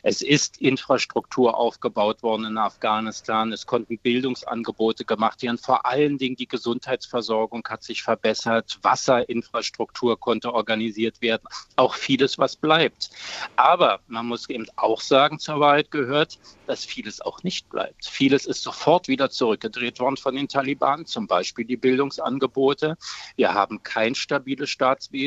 Es 0.02 0.22
ist 0.22 0.60
Infrastruktur 0.60 1.56
aufgebaut 1.56 2.22
worden 2.22 2.44
in 2.44 2.58
Afghanistan. 2.58 3.52
Es 3.52 3.66
konnten 3.66 3.98
Bildungsangebote 3.98 5.04
gemacht 5.04 5.42
werden. 5.42 5.58
Vor 5.58 5.86
allen 5.86 6.18
Dingen 6.18 6.36
die 6.36 6.48
Gesundheitsversorgung 6.48 7.66
hat 7.68 7.82
sich 7.82 8.02
verbessert. 8.02 8.78
Wasserinfrastruktur 8.82 10.18
konnte 10.18 10.52
organisiert 10.52 11.20
werden. 11.20 11.42
Auch 11.76 11.94
vieles, 11.94 12.38
was 12.38 12.56
bleibt. 12.56 13.10
Aber 13.56 14.00
man 14.06 14.26
muss 14.26 14.48
eben 14.48 14.66
auch 14.76 15.00
sagen, 15.00 15.38
zur 15.38 15.60
Wahrheit 15.60 15.90
gehört, 15.90 16.38
dass 16.66 16.84
vieles 16.84 17.20
auch 17.20 17.42
nicht 17.42 17.68
bleibt. 17.68 18.06
Vieles 18.06 18.46
ist 18.46 18.62
sofort 18.62 19.08
wieder 19.08 19.30
zurückgedreht 19.30 20.00
worden 20.00 20.16
von 20.16 20.34
den 20.34 20.48
Taliban, 20.48 21.06
zum 21.06 21.26
Beispiel 21.26 21.64
die 21.64 21.76
Bildungsangebote. 21.76 22.96
Wir 23.36 23.54
haben 23.54 23.82
kein 23.82 24.14
stabiles 24.14 24.70
Staatswesen. 24.70 25.23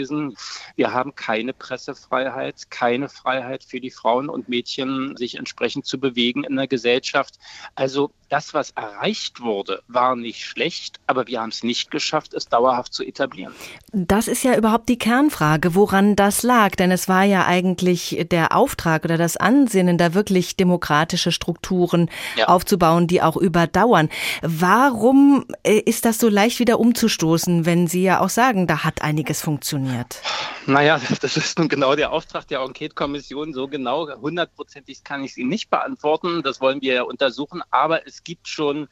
Wir 0.76 0.94
haben 0.94 1.16
keine 1.16 1.54
Pressefreiheit, 1.54 2.70
keine 2.70 3.10
Freiheit 3.10 3.64
für 3.64 3.80
die 3.80 3.92
Frauen 3.92 4.30
und 4.30 4.50
Mädchen, 4.50 5.16
sich 5.18 5.36
entsprechend 5.36 5.86
zu 5.86 6.00
bewegen 6.00 6.44
in 6.44 6.56
der 6.56 6.68
Gesellschaft. 6.68 7.40
Also 7.76 8.12
das, 8.30 8.54
was 8.54 8.72
erreicht 8.72 9.42
wurde, 9.42 9.82
war 9.88 10.16
nicht 10.16 10.44
schlecht, 10.44 11.00
aber 11.08 11.28
wir 11.28 11.42
haben 11.42 11.50
es 11.50 11.64
nicht 11.64 11.92
geschafft, 11.92 12.34
es 12.34 12.48
dauerhaft 12.48 12.94
zu 12.94 13.04
etablieren. 13.04 13.54
Das 13.92 14.28
ist 14.28 14.44
ja 14.44 14.56
überhaupt 14.56 14.90
die 14.90 14.98
Kernfrage, 14.98 15.76
woran 15.76 16.16
das 16.16 16.44
lag. 16.44 16.76
Denn 16.76 16.92
es 16.92 17.08
war 17.08 17.24
ja 17.24 17.46
eigentlich 17.46 18.26
der 18.32 18.56
Auftrag 18.56 19.06
oder 19.06 19.18
das 19.18 19.38
Ansinnen, 19.38 19.98
da 19.98 20.14
wirklich 20.14 20.56
demokratische 20.56 21.32
Strukturen 21.32 22.10
ja. 22.36 22.48
aufzubauen, 22.48 23.08
die 23.08 23.22
auch 23.22 23.38
überdauern. 23.38 24.10
Warum 24.42 25.46
äh, 25.64 25.80
ist 25.80 26.06
das 26.06 26.20
so 26.20 26.30
leicht 26.30 26.60
wieder 26.60 26.80
umzustoßen, 26.80 27.66
wenn 27.66 27.88
Sie 27.88 28.04
ja 28.04 28.20
auch 28.20 28.30
sagen, 28.30 28.68
da 28.68 28.84
hat 28.84 29.02
einiges 29.02 29.42
funktioniert? 29.42 30.22
Naja, 30.66 31.00
das 31.22 31.38
ist 31.38 31.58
nun 31.58 31.70
genau 31.70 31.96
der 31.96 32.12
Auftrag 32.12 32.48
der 32.48 32.60
Enquete-Kommission. 32.60 33.54
So 33.54 33.68
genau, 33.68 34.08
hundertprozentig 34.20 35.04
kann 35.04 35.24
ich 35.24 35.34
Sie 35.34 35.44
nicht 35.44 35.70
beantworten. 35.70 36.44
Das 36.44 36.60
wollen 36.60 36.82
wir 36.82 36.94
ja 36.94 37.04
untersuchen. 37.04 37.62
Aber 37.72 38.06
es 38.06 38.17
es 38.18 38.24
gibt 38.24 38.48
schon 38.48 38.88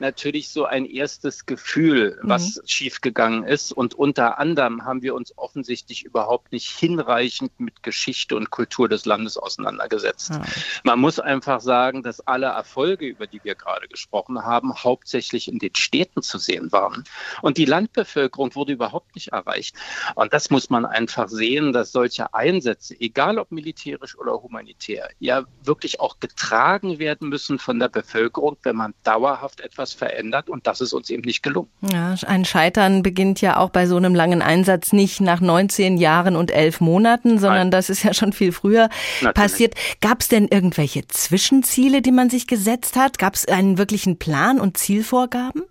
natürlich 0.00 0.48
so 0.48 0.64
ein 0.64 0.84
erstes 0.86 1.46
Gefühl, 1.46 2.18
was 2.22 2.56
mhm. 2.56 2.62
schiefgegangen 2.66 3.44
ist. 3.44 3.72
Und 3.72 3.94
unter 3.94 4.38
anderem 4.38 4.84
haben 4.84 5.02
wir 5.02 5.14
uns 5.14 5.36
offensichtlich 5.36 6.04
überhaupt 6.04 6.52
nicht 6.52 6.68
hinreichend 6.68 7.58
mit 7.58 7.82
Geschichte 7.82 8.36
und 8.36 8.50
Kultur 8.50 8.88
des 8.88 9.04
Landes 9.04 9.36
auseinandergesetzt. 9.36 10.30
Ja. 10.30 10.42
Man 10.84 10.98
muss 10.98 11.18
einfach 11.18 11.60
sagen, 11.60 12.02
dass 12.02 12.20
alle 12.20 12.46
Erfolge, 12.46 13.06
über 13.06 13.26
die 13.26 13.42
wir 13.42 13.54
gerade 13.54 13.88
gesprochen 13.88 14.44
haben, 14.44 14.74
hauptsächlich 14.74 15.48
in 15.48 15.58
den 15.58 15.74
Städten 15.74 16.22
zu 16.22 16.38
sehen 16.38 16.72
waren. 16.72 17.04
Und 17.42 17.58
die 17.58 17.64
Landbevölkerung 17.64 18.54
wurde 18.54 18.72
überhaupt 18.72 19.14
nicht 19.14 19.28
erreicht. 19.28 19.76
Und 20.14 20.32
das 20.32 20.50
muss 20.50 20.70
man 20.70 20.84
einfach 20.84 21.28
sehen, 21.28 21.72
dass 21.72 21.92
solche 21.92 22.34
Einsätze, 22.34 22.98
egal 23.00 23.38
ob 23.38 23.50
militärisch 23.50 24.16
oder 24.16 24.42
humanitär, 24.42 25.08
ja 25.18 25.44
wirklich 25.62 26.00
auch 26.00 26.20
getragen 26.20 26.98
werden 26.98 27.28
müssen 27.28 27.58
von 27.58 27.78
der 27.78 27.88
Bevölkerung, 27.88 28.56
wenn 28.62 28.76
man 28.76 28.94
dauerhaft 29.02 29.60
etwas 29.60 29.85
etwas 29.86 29.94
verändert 29.94 30.50
und 30.50 30.66
das 30.66 30.80
ist 30.80 30.92
uns 30.92 31.10
eben 31.10 31.22
nicht 31.22 31.42
gelungen. 31.42 31.68
Ja, 31.92 32.14
ein 32.26 32.44
Scheitern 32.44 33.02
beginnt 33.02 33.40
ja 33.40 33.58
auch 33.58 33.70
bei 33.70 33.86
so 33.86 33.96
einem 33.96 34.14
langen 34.14 34.42
Einsatz 34.42 34.92
nicht 34.92 35.20
nach 35.20 35.40
19 35.40 35.96
Jahren 35.96 36.36
und 36.36 36.50
11 36.50 36.80
Monaten, 36.80 37.38
sondern 37.38 37.68
Nein. 37.68 37.70
das 37.70 37.90
ist 37.90 38.02
ja 38.02 38.12
schon 38.12 38.32
viel 38.32 38.52
früher 38.52 38.88
Natürlich. 39.20 39.34
passiert. 39.34 39.74
Gab 40.00 40.20
es 40.20 40.28
denn 40.28 40.48
irgendwelche 40.48 41.06
Zwischenziele, 41.06 42.02
die 42.02 42.12
man 42.12 42.30
sich 42.30 42.46
gesetzt 42.46 42.96
hat? 42.96 43.18
Gab 43.18 43.34
es 43.34 43.46
einen 43.46 43.78
wirklichen 43.78 44.18
Plan 44.18 44.60
und 44.60 44.76
Zielvorgaben? 44.76 45.62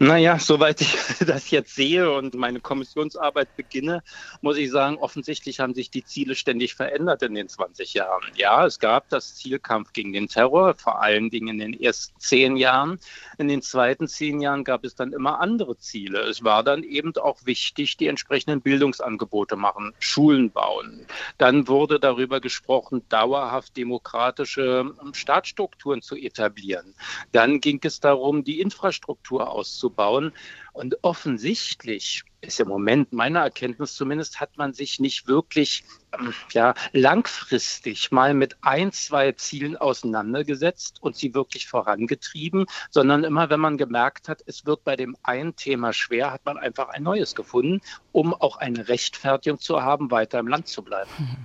Naja, 0.00 0.38
soweit 0.38 0.80
ich 0.80 0.94
das 1.26 1.50
jetzt 1.50 1.74
sehe 1.74 2.12
und 2.12 2.34
meine 2.34 2.60
Kommissionsarbeit 2.60 3.56
beginne, 3.56 4.04
muss 4.42 4.56
ich 4.56 4.70
sagen, 4.70 4.96
offensichtlich 4.98 5.58
haben 5.58 5.74
sich 5.74 5.90
die 5.90 6.04
Ziele 6.04 6.36
ständig 6.36 6.76
verändert 6.76 7.24
in 7.24 7.34
den 7.34 7.48
20 7.48 7.94
Jahren. 7.94 8.22
Ja, 8.36 8.64
es 8.64 8.78
gab 8.78 9.08
das 9.08 9.34
Zielkampf 9.34 9.92
gegen 9.92 10.12
den 10.12 10.28
Terror, 10.28 10.74
vor 10.74 11.02
allen 11.02 11.30
Dingen 11.30 11.48
in 11.48 11.72
den 11.72 11.82
ersten 11.82 12.18
zehn 12.20 12.56
Jahren. 12.56 13.00
In 13.38 13.48
den 13.48 13.60
zweiten 13.60 14.06
zehn 14.06 14.40
Jahren 14.40 14.62
gab 14.62 14.84
es 14.84 14.94
dann 14.94 15.12
immer 15.12 15.40
andere 15.40 15.76
Ziele. 15.78 16.20
Es 16.20 16.44
war 16.44 16.62
dann 16.62 16.84
eben 16.84 17.16
auch 17.16 17.44
wichtig, 17.44 17.96
die 17.96 18.06
entsprechenden 18.06 18.60
Bildungsangebote 18.60 19.56
machen, 19.56 19.94
Schulen 19.98 20.52
bauen. 20.52 21.06
Dann 21.38 21.66
wurde 21.66 21.98
darüber 21.98 22.40
gesprochen, 22.40 23.02
dauerhaft 23.08 23.76
demokratische 23.76 24.94
Staatsstrukturen 25.12 26.02
zu 26.02 26.14
etablieren. 26.14 26.94
Dann 27.32 27.60
ging 27.60 27.80
es 27.82 27.98
darum, 27.98 28.44
die 28.44 28.60
Infrastruktur 28.60 29.50
auszubauen 29.50 29.87
aufzubauen. 29.88 30.32
Und 30.78 30.96
offensichtlich 31.02 32.22
ist 32.40 32.60
im 32.60 32.68
Moment 32.68 33.12
meiner 33.12 33.40
Erkenntnis 33.40 33.94
zumindest, 33.94 34.40
hat 34.40 34.56
man 34.56 34.72
sich 34.72 35.00
nicht 35.00 35.26
wirklich 35.26 35.82
ähm, 36.18 36.32
ja, 36.52 36.74
langfristig 36.92 38.12
mal 38.12 38.32
mit 38.32 38.56
ein, 38.60 38.92
zwei 38.92 39.32
Zielen 39.32 39.76
auseinandergesetzt 39.76 40.98
und 41.02 41.16
sie 41.16 41.34
wirklich 41.34 41.66
vorangetrieben, 41.66 42.66
sondern 42.90 43.24
immer, 43.24 43.50
wenn 43.50 43.58
man 43.58 43.76
gemerkt 43.76 44.28
hat, 44.28 44.42
es 44.46 44.64
wird 44.66 44.84
bei 44.84 44.94
dem 44.94 45.16
einen 45.24 45.56
Thema 45.56 45.92
schwer, 45.92 46.30
hat 46.30 46.44
man 46.44 46.58
einfach 46.58 46.90
ein 46.90 47.02
neues 47.02 47.34
gefunden, 47.34 47.80
um 48.12 48.32
auch 48.32 48.56
eine 48.56 48.88
Rechtfertigung 48.88 49.58
zu 49.58 49.82
haben, 49.82 50.12
weiter 50.12 50.38
im 50.38 50.46
Land 50.46 50.68
zu 50.68 50.82
bleiben. 50.82 51.10
Hm. 51.16 51.36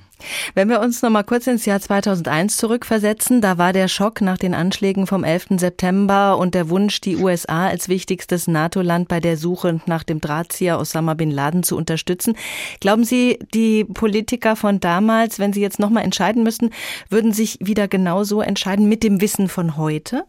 Wenn 0.53 0.69
wir 0.69 0.79
uns 0.79 1.01
noch 1.01 1.09
mal 1.09 1.23
kurz 1.23 1.47
ins 1.47 1.65
Jahr 1.65 1.81
2001 1.81 2.55
zurückversetzen, 2.57 3.41
da 3.41 3.57
war 3.57 3.73
der 3.73 3.87
Schock 3.87 4.21
nach 4.21 4.37
den 4.37 4.53
Anschlägen 4.53 5.07
vom 5.07 5.23
11. 5.23 5.47
September 5.57 6.37
und 6.37 6.55
der 6.55 6.69
Wunsch, 6.69 7.01
die 7.01 7.17
USA 7.17 7.67
als 7.67 7.89
wichtigstes 7.89 8.47
NATO-Land 8.47 9.07
bei 9.07 9.19
der 9.23 9.37
Suche 9.37 9.81
nach 9.85 10.03
dem 10.03 10.21
Drahtzieher 10.21 10.79
Osama 10.79 11.13
bin 11.13 11.31
Laden 11.31 11.63
zu 11.63 11.75
unterstützen. 11.75 12.35
Glauben 12.79 13.03
Sie, 13.03 13.39
die 13.53 13.85
Politiker 13.85 14.55
von 14.55 14.79
damals, 14.79 15.39
wenn 15.39 15.53
sie 15.53 15.61
jetzt 15.61 15.79
nochmal 15.79 16.03
entscheiden 16.03 16.43
müssten, 16.43 16.69
würden 17.09 17.33
sich 17.33 17.57
wieder 17.61 17.87
genauso 17.87 18.41
entscheiden 18.41 18.87
mit 18.87 19.03
dem 19.03 19.21
Wissen 19.21 19.49
von 19.49 19.77
heute? 19.77 20.25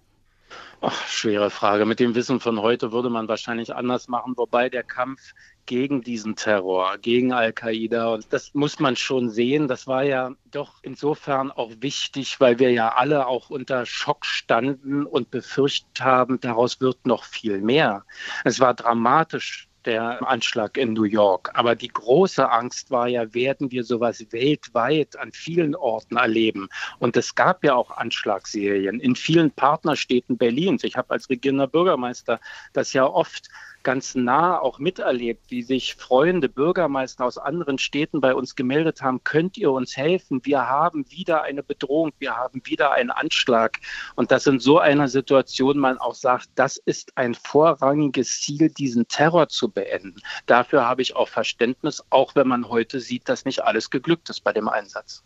Ach, 0.80 1.06
schwere 1.08 1.48
Frage. 1.48 1.86
Mit 1.86 1.98
dem 1.98 2.14
Wissen 2.14 2.40
von 2.40 2.60
heute 2.60 2.92
würde 2.92 3.08
man 3.08 3.26
wahrscheinlich 3.26 3.74
anders 3.74 4.08
machen, 4.08 4.34
wobei 4.36 4.68
der 4.68 4.82
Kampf 4.82 5.32
gegen 5.66 6.02
diesen 6.02 6.36
Terror, 6.36 6.98
gegen 6.98 7.32
Al-Qaida, 7.32 8.14
und 8.14 8.32
das 8.32 8.54
muss 8.54 8.80
man 8.80 8.96
schon 8.96 9.30
sehen, 9.30 9.68
das 9.68 9.86
war 9.86 10.04
ja 10.04 10.32
doch 10.50 10.74
insofern 10.82 11.50
auch 11.50 11.70
wichtig, 11.80 12.40
weil 12.40 12.58
wir 12.58 12.70
ja 12.70 12.94
alle 12.94 13.26
auch 13.26 13.50
unter 13.50 13.86
Schock 13.86 14.24
standen 14.24 15.04
und 15.06 15.30
befürchtet 15.30 16.00
haben, 16.00 16.40
daraus 16.40 16.80
wird 16.80 17.06
noch 17.06 17.24
viel 17.24 17.60
mehr. 17.60 18.04
Es 18.44 18.60
war 18.60 18.74
dramatisch 18.74 19.68
der 19.84 20.26
Anschlag 20.26 20.76
in 20.76 20.92
New 20.92 21.04
York. 21.04 21.50
Aber 21.54 21.74
die 21.74 21.88
große 21.88 22.50
Angst 22.50 22.90
war 22.90 23.08
ja, 23.08 23.32
werden 23.34 23.70
wir 23.70 23.84
sowas 23.84 24.24
weltweit 24.30 25.18
an 25.18 25.32
vielen 25.32 25.74
Orten 25.74 26.16
erleben? 26.16 26.68
Und 26.98 27.16
es 27.16 27.34
gab 27.34 27.64
ja 27.64 27.74
auch 27.74 27.90
Anschlagsserien 27.90 29.00
in 29.00 29.16
vielen 29.16 29.50
Partnerstädten 29.50 30.36
Berlins. 30.36 30.84
Ich 30.84 30.96
habe 30.96 31.10
als 31.10 31.28
regierender 31.28 31.66
Bürgermeister 31.66 32.40
das 32.72 32.92
ja 32.92 33.06
oft 33.06 33.48
ganz 33.84 34.14
nah 34.14 34.58
auch 34.58 34.78
miterlebt, 34.80 35.50
wie 35.50 35.62
sich 35.62 35.94
Freunde, 35.94 36.48
Bürgermeister 36.48 37.24
aus 37.24 37.38
anderen 37.38 37.78
Städten 37.78 38.20
bei 38.20 38.34
uns 38.34 38.56
gemeldet 38.56 39.02
haben, 39.02 39.22
könnt 39.22 39.56
ihr 39.56 39.70
uns 39.70 39.96
helfen? 39.96 40.40
Wir 40.44 40.68
haben 40.68 41.04
wieder 41.10 41.42
eine 41.42 41.62
Bedrohung, 41.62 42.10
wir 42.18 42.36
haben 42.36 42.62
wieder 42.64 42.92
einen 42.92 43.10
Anschlag. 43.10 43.78
Und 44.16 44.32
dass 44.32 44.46
in 44.46 44.58
so 44.58 44.78
einer 44.78 45.06
Situation 45.06 45.78
man 45.78 45.98
auch 45.98 46.14
sagt, 46.14 46.48
das 46.56 46.78
ist 46.78 47.16
ein 47.16 47.34
vorrangiges 47.34 48.40
Ziel, 48.40 48.70
diesen 48.70 49.06
Terror 49.06 49.48
zu 49.48 49.70
beenden. 49.70 50.20
Dafür 50.46 50.88
habe 50.88 51.02
ich 51.02 51.14
auch 51.14 51.28
Verständnis, 51.28 52.02
auch 52.10 52.34
wenn 52.34 52.48
man 52.48 52.68
heute 52.68 52.98
sieht, 53.00 53.28
dass 53.28 53.44
nicht 53.44 53.62
alles 53.62 53.90
geglückt 53.90 54.30
ist 54.30 54.40
bei 54.40 54.52
dem 54.52 54.68
Einsatz. 54.68 55.22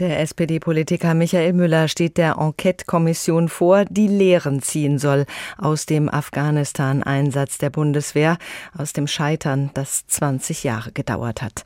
Der 0.00 0.20
SPD-Politiker 0.20 1.14
Michael 1.14 1.52
Müller 1.52 1.86
steht 1.86 2.18
der 2.18 2.36
Enquete-Kommission 2.38 3.48
vor, 3.48 3.84
die 3.84 4.08
Lehren 4.08 4.60
ziehen 4.60 4.98
soll 4.98 5.26
aus 5.58 5.86
dem 5.86 6.08
Afghanistan-Einsatz 6.08 7.58
der 7.58 7.70
Bundeswehr. 7.70 7.91
Bundeswehr 7.92 8.38
aus 8.74 8.94
dem 8.94 9.06
Scheitern, 9.06 9.70
das 9.74 10.06
20 10.06 10.64
Jahre 10.64 10.92
gedauert 10.92 11.42
hat. 11.42 11.62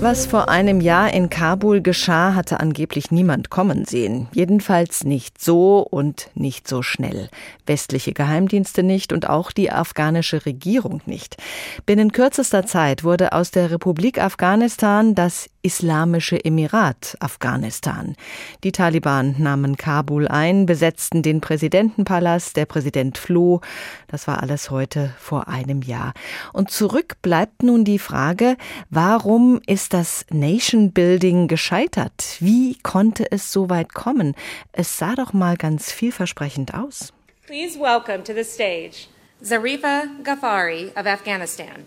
Was 0.00 0.26
vor 0.26 0.48
einem 0.48 0.80
Jahr 0.80 1.12
in 1.12 1.28
Kabul 1.28 1.82
geschah, 1.82 2.36
hatte 2.36 2.60
angeblich 2.60 3.10
niemand 3.10 3.50
kommen 3.50 3.84
sehen. 3.84 4.28
Jedenfalls 4.32 5.02
nicht 5.02 5.42
so 5.42 5.80
und 5.80 6.30
nicht 6.34 6.68
so 6.68 6.82
schnell. 6.82 7.28
Westliche 7.66 8.12
Geheimdienste 8.12 8.84
nicht 8.84 9.12
und 9.12 9.28
auch 9.28 9.50
die 9.50 9.72
afghanische 9.72 10.46
Regierung 10.46 11.02
nicht. 11.06 11.36
Binnen 11.84 12.12
kürzester 12.12 12.64
Zeit 12.64 13.02
wurde 13.02 13.32
aus 13.32 13.50
der 13.50 13.72
Republik 13.72 14.22
Afghanistan 14.22 15.16
das 15.16 15.50
Islamische 15.62 16.42
Emirat 16.44 17.16
Afghanistan. 17.20 18.14
Die 18.62 18.72
Taliban 18.72 19.34
nahmen 19.38 19.76
Kabul 19.76 20.28
ein, 20.28 20.66
besetzten 20.66 21.22
den 21.22 21.40
Präsidentenpalast, 21.40 22.56
der 22.56 22.64
Präsident 22.64 23.18
floh. 23.18 23.60
Das 24.06 24.28
war 24.28 24.40
alles 24.40 24.70
heute 24.70 25.12
vor 25.18 25.48
einem 25.48 25.82
Jahr. 25.82 26.14
Und 26.52 26.70
zurück 26.70 27.16
bleibt 27.20 27.64
nun 27.64 27.84
die 27.84 27.98
Frage, 27.98 28.56
warum 28.88 29.60
ist 29.66 29.87
das 29.88 30.24
Nation 30.30 30.92
Building 30.92 31.48
gescheitert? 31.48 32.36
Wie 32.40 32.76
konnte 32.82 33.30
es 33.30 33.52
so 33.52 33.70
weit 33.70 33.94
kommen? 33.94 34.34
Es 34.72 34.98
sah 34.98 35.14
doch 35.14 35.32
mal 35.32 35.56
ganz 35.56 35.92
vielversprechend 35.92 36.74
aus. 36.74 37.12
Please 37.46 37.78
welcome 37.78 38.22
to 38.24 38.32
the 38.34 38.44
stage 38.44 39.08
Zarifa 39.42 40.04
Ghaffari 40.24 40.90
of 40.96 41.06
Afghanistan. 41.06 41.84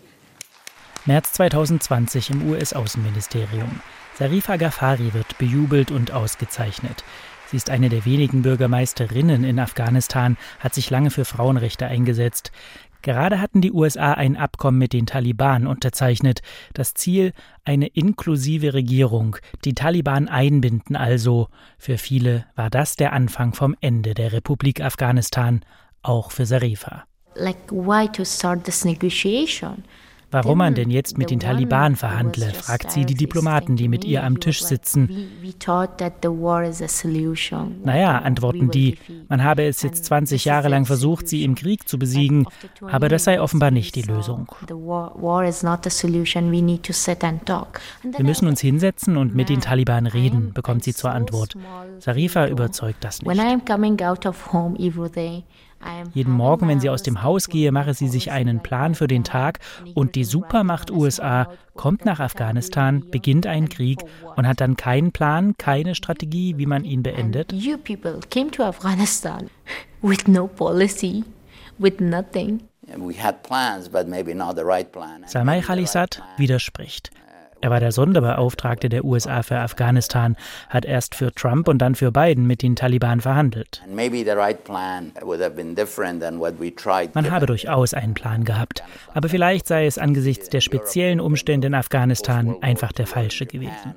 März 1.06 1.34
2020 1.34 2.30
im 2.30 2.50
US-Außenministerium. 2.50 3.82
Sarifa 4.18 4.58
Ghaffari 4.58 5.14
wird 5.14 5.38
bejubelt 5.38 5.92
und 5.92 6.12
ausgezeichnet. 6.12 7.04
Sie 7.48 7.58
ist 7.58 7.70
eine 7.70 7.90
der 7.90 8.06
wenigen 8.06 8.44
Bürgermeisterinnen 8.44 9.44
in 9.44 9.60
Afghanistan, 9.60 10.38
hat 10.60 10.74
sich 10.74 10.90
lange 10.90 11.12
für 11.12 11.26
Frauenrechte 11.26 11.86
eingesetzt. 11.86 12.52
Gerade 13.02 13.42
hatten 13.42 13.62
die 13.62 13.72
USA 13.72 14.14
ein 14.14 14.38
Abkommen 14.38 14.78
mit 14.78 14.94
den 14.94 15.06
Taliban 15.06 15.68
unterzeichnet. 15.68 16.42
Das 16.74 16.94
Ziel 16.94 17.34
eine 17.64 17.88
inklusive 17.88 18.74
Regierung, 18.74 19.38
die 19.66 19.74
Taliban 19.74 20.28
einbinden 20.28 20.96
also. 20.96 21.48
Für 21.78 21.98
viele 21.98 22.46
war 22.56 22.70
das 22.70 22.96
der 22.96 23.14
Anfang 23.14 23.54
vom 23.54 23.76
Ende 23.82 24.14
der 24.14 24.34
Republik 24.34 24.82
Afghanistan, 24.82 25.62
auch 26.02 26.32
für 26.32 26.46
Sarifa. 26.46 27.04
Like 27.36 27.72
why 27.72 28.08
to 28.10 28.26
start 28.26 28.66
this 28.66 28.84
negotiation? 28.86 29.84
Warum 30.32 30.58
man 30.60 30.74
denn 30.76 30.90
jetzt 30.90 31.18
mit 31.18 31.30
den 31.30 31.40
Taliban 31.40 31.96
verhandle, 31.96 32.54
fragt 32.54 32.92
sie 32.92 33.06
die 33.06 33.16
Diplomaten, 33.16 33.76
die 33.76 33.88
mit 33.88 34.06
ihr 34.06 34.24
am 34.24 34.40
Tisch 34.40 34.64
sitzen. 34.64 35.10
Naja, 37.84 38.20
antworten 38.20 38.72
die, 38.72 38.98
man 39.28 39.44
habe 39.44 39.64
es 39.64 39.82
jetzt 39.82 40.06
20 40.06 40.46
Jahre 40.46 40.70
lang 40.70 40.86
versucht, 40.86 41.28
sie 41.28 41.44
im 41.44 41.56
Krieg 41.56 41.88
zu 41.88 42.00
besiegen, 42.00 42.46
aber 42.90 43.10
das 43.10 43.26
sei 43.26 43.42
offenbar 43.42 43.72
nicht 43.72 43.96
die 43.96 44.04
Lösung. 44.04 44.48
Wir 48.04 48.24
müssen 48.26 48.48
uns 48.48 48.62
hinsetzen 48.62 49.18
und 49.18 49.36
mit 49.36 49.50
den 49.50 49.60
Taliban 49.62 50.08
reden, 50.08 50.54
bekommt 50.54 50.84
sie 50.84 50.94
zur 50.94 51.12
Antwort. 51.12 51.56
Sarifa 52.00 52.48
überzeugt 52.48 53.04
das 53.04 53.22
nicht. 53.22 53.28
Jeden 56.14 56.34
Morgen, 56.34 56.68
wenn 56.68 56.80
sie 56.80 56.90
aus 56.90 57.04
dem 57.04 57.24
Haus 57.24 57.48
gehe, 57.48 57.72
mache 57.72 57.94
sie 57.94 58.08
sich 58.08 58.32
einen 58.32 58.62
Plan 58.62 58.96
für 58.96 59.08
den 59.08 59.24
Tag 59.24 59.60
und 59.94 60.16
die 60.16 60.24
Supermacht 60.24 60.92
USA 60.92 61.48
kommt 61.76 62.06
nach 62.06 62.20
Afghanistan, 62.20 63.04
beginnt 63.10 63.48
einen 63.48 63.70
Krieg 63.70 64.00
und 64.36 64.48
hat 64.48 64.62
dann 64.62 64.76
keinen 64.76 65.12
Plan, 65.12 65.56
keine 65.58 65.96
Strategie, 65.96 66.58
wie 66.58 66.66
man 66.66 66.84
ihn 66.84 67.04
beendet. 67.04 67.54
You 67.54 67.78
people 67.78 68.20
came 68.30 68.52
to 68.52 68.64
Afghanistan 68.64 69.50
with 70.02 70.28
no 70.28 70.48
policy, 70.48 71.24
with 71.78 72.00
nothing. 72.00 72.62
Samai 75.28 75.62
Khalisat 75.62 76.22
widerspricht. 76.38 77.12
Er 77.62 77.70
war 77.70 77.80
der 77.80 77.92
Sonderbeauftragte 77.92 78.90
der 78.90 79.06
USA 79.06 79.44
für 79.44 79.60
Afghanistan, 79.60 80.36
hat 80.70 80.84
erst 80.84 81.14
für 81.14 81.32
Trump 81.32 81.68
und 81.68 81.78
dann 81.78 81.94
für 81.94 82.12
Biden 82.12 82.48
mit 82.48 82.64
den 82.64 82.76
Taliban 82.76 83.22
verhandelt. 83.22 83.84
Man 87.14 87.32
habe 87.32 87.46
durchaus 87.46 87.94
einen 87.94 88.14
Plan 88.16 88.44
gehabt, 88.44 88.84
aber 89.14 89.30
vielleicht 89.30 89.68
sei 89.68 89.86
es 89.86 89.98
angesichts 90.00 90.50
der 90.50 90.62
speziellen 90.62 91.20
Umstände 91.20 91.68
in 91.68 91.76
Afghanistan 91.76 92.56
einfach 92.62 92.92
der 92.92 93.06
falsche 93.06 93.46
gewesen. 93.46 93.94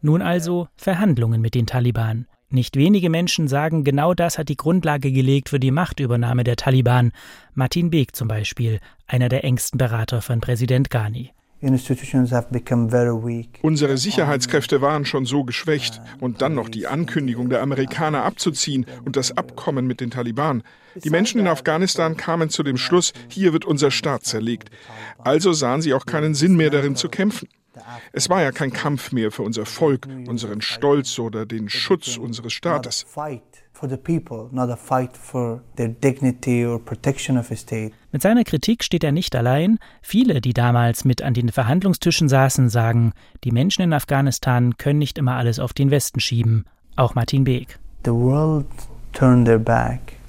Nun 0.00 0.22
also 0.22 0.68
Verhandlungen 0.76 1.40
mit 1.40 1.54
den 1.54 1.66
Taliban. 1.66 2.26
Nicht 2.50 2.76
wenige 2.76 3.08
Menschen 3.08 3.48
sagen, 3.48 3.82
genau 3.82 4.12
das 4.12 4.36
hat 4.38 4.50
die 4.50 4.58
Grundlage 4.58 5.10
gelegt 5.10 5.48
für 5.48 5.58
die 5.58 5.70
Machtübernahme 5.70 6.44
der 6.44 6.56
Taliban. 6.56 7.12
Martin 7.54 7.88
Beek 7.88 8.14
zum 8.14 8.28
Beispiel, 8.28 8.78
einer 9.06 9.30
der 9.30 9.42
engsten 9.42 9.78
Berater 9.78 10.20
von 10.20 10.40
Präsident 10.40 10.90
Ghani. 10.90 11.32
Unsere 13.62 13.96
Sicherheitskräfte 13.96 14.80
waren 14.80 15.04
schon 15.04 15.24
so 15.24 15.44
geschwächt 15.44 16.00
und 16.20 16.42
dann 16.42 16.54
noch 16.54 16.68
die 16.68 16.86
Ankündigung 16.86 17.48
der 17.48 17.62
Amerikaner 17.62 18.24
abzuziehen 18.24 18.84
und 19.04 19.16
das 19.16 19.36
Abkommen 19.36 19.86
mit 19.86 20.00
den 20.00 20.10
Taliban. 20.10 20.62
Die 21.02 21.10
Menschen 21.10 21.40
in 21.40 21.46
Afghanistan 21.46 22.16
kamen 22.16 22.50
zu 22.50 22.62
dem 22.62 22.76
Schluss, 22.76 23.12
hier 23.28 23.52
wird 23.52 23.64
unser 23.64 23.90
Staat 23.90 24.24
zerlegt. 24.24 24.70
Also 25.18 25.52
sahen 25.52 25.82
sie 25.82 25.94
auch 25.94 26.04
keinen 26.04 26.34
Sinn 26.34 26.56
mehr 26.56 26.70
darin 26.70 26.96
zu 26.96 27.08
kämpfen. 27.08 27.48
Es 28.12 28.28
war 28.28 28.42
ja 28.42 28.52
kein 28.52 28.72
Kampf 28.72 29.12
mehr 29.12 29.30
für 29.30 29.42
unser 29.42 29.64
Volk, 29.64 30.06
unseren 30.26 30.60
Stolz 30.60 31.18
oder 31.18 31.46
den 31.46 31.68
Schutz 31.68 32.16
unseres 32.18 32.52
Staates. 32.52 33.06
Mit 38.12 38.22
seiner 38.22 38.44
Kritik 38.44 38.84
steht 38.84 39.04
er 39.04 39.12
nicht 39.12 39.36
allein. 39.36 39.78
Viele, 40.00 40.40
die 40.40 40.52
damals 40.52 41.04
mit 41.04 41.22
an 41.22 41.34
den 41.34 41.48
Verhandlungstischen 41.50 42.28
saßen, 42.28 42.68
sagen, 42.68 43.12
die 43.44 43.50
Menschen 43.50 43.82
in 43.82 43.92
Afghanistan 43.92 44.76
können 44.76 44.98
nicht 44.98 45.18
immer 45.18 45.34
alles 45.34 45.58
auf 45.58 45.72
den 45.72 45.90
Westen 45.90 46.20
schieben. 46.20 46.64
Auch 46.96 47.14
Martin 47.14 47.44
Beek. 47.44 47.78
The 48.04 48.12
world 48.12 48.66
turned 49.12 49.46
their 49.46 49.58
back 49.58 50.21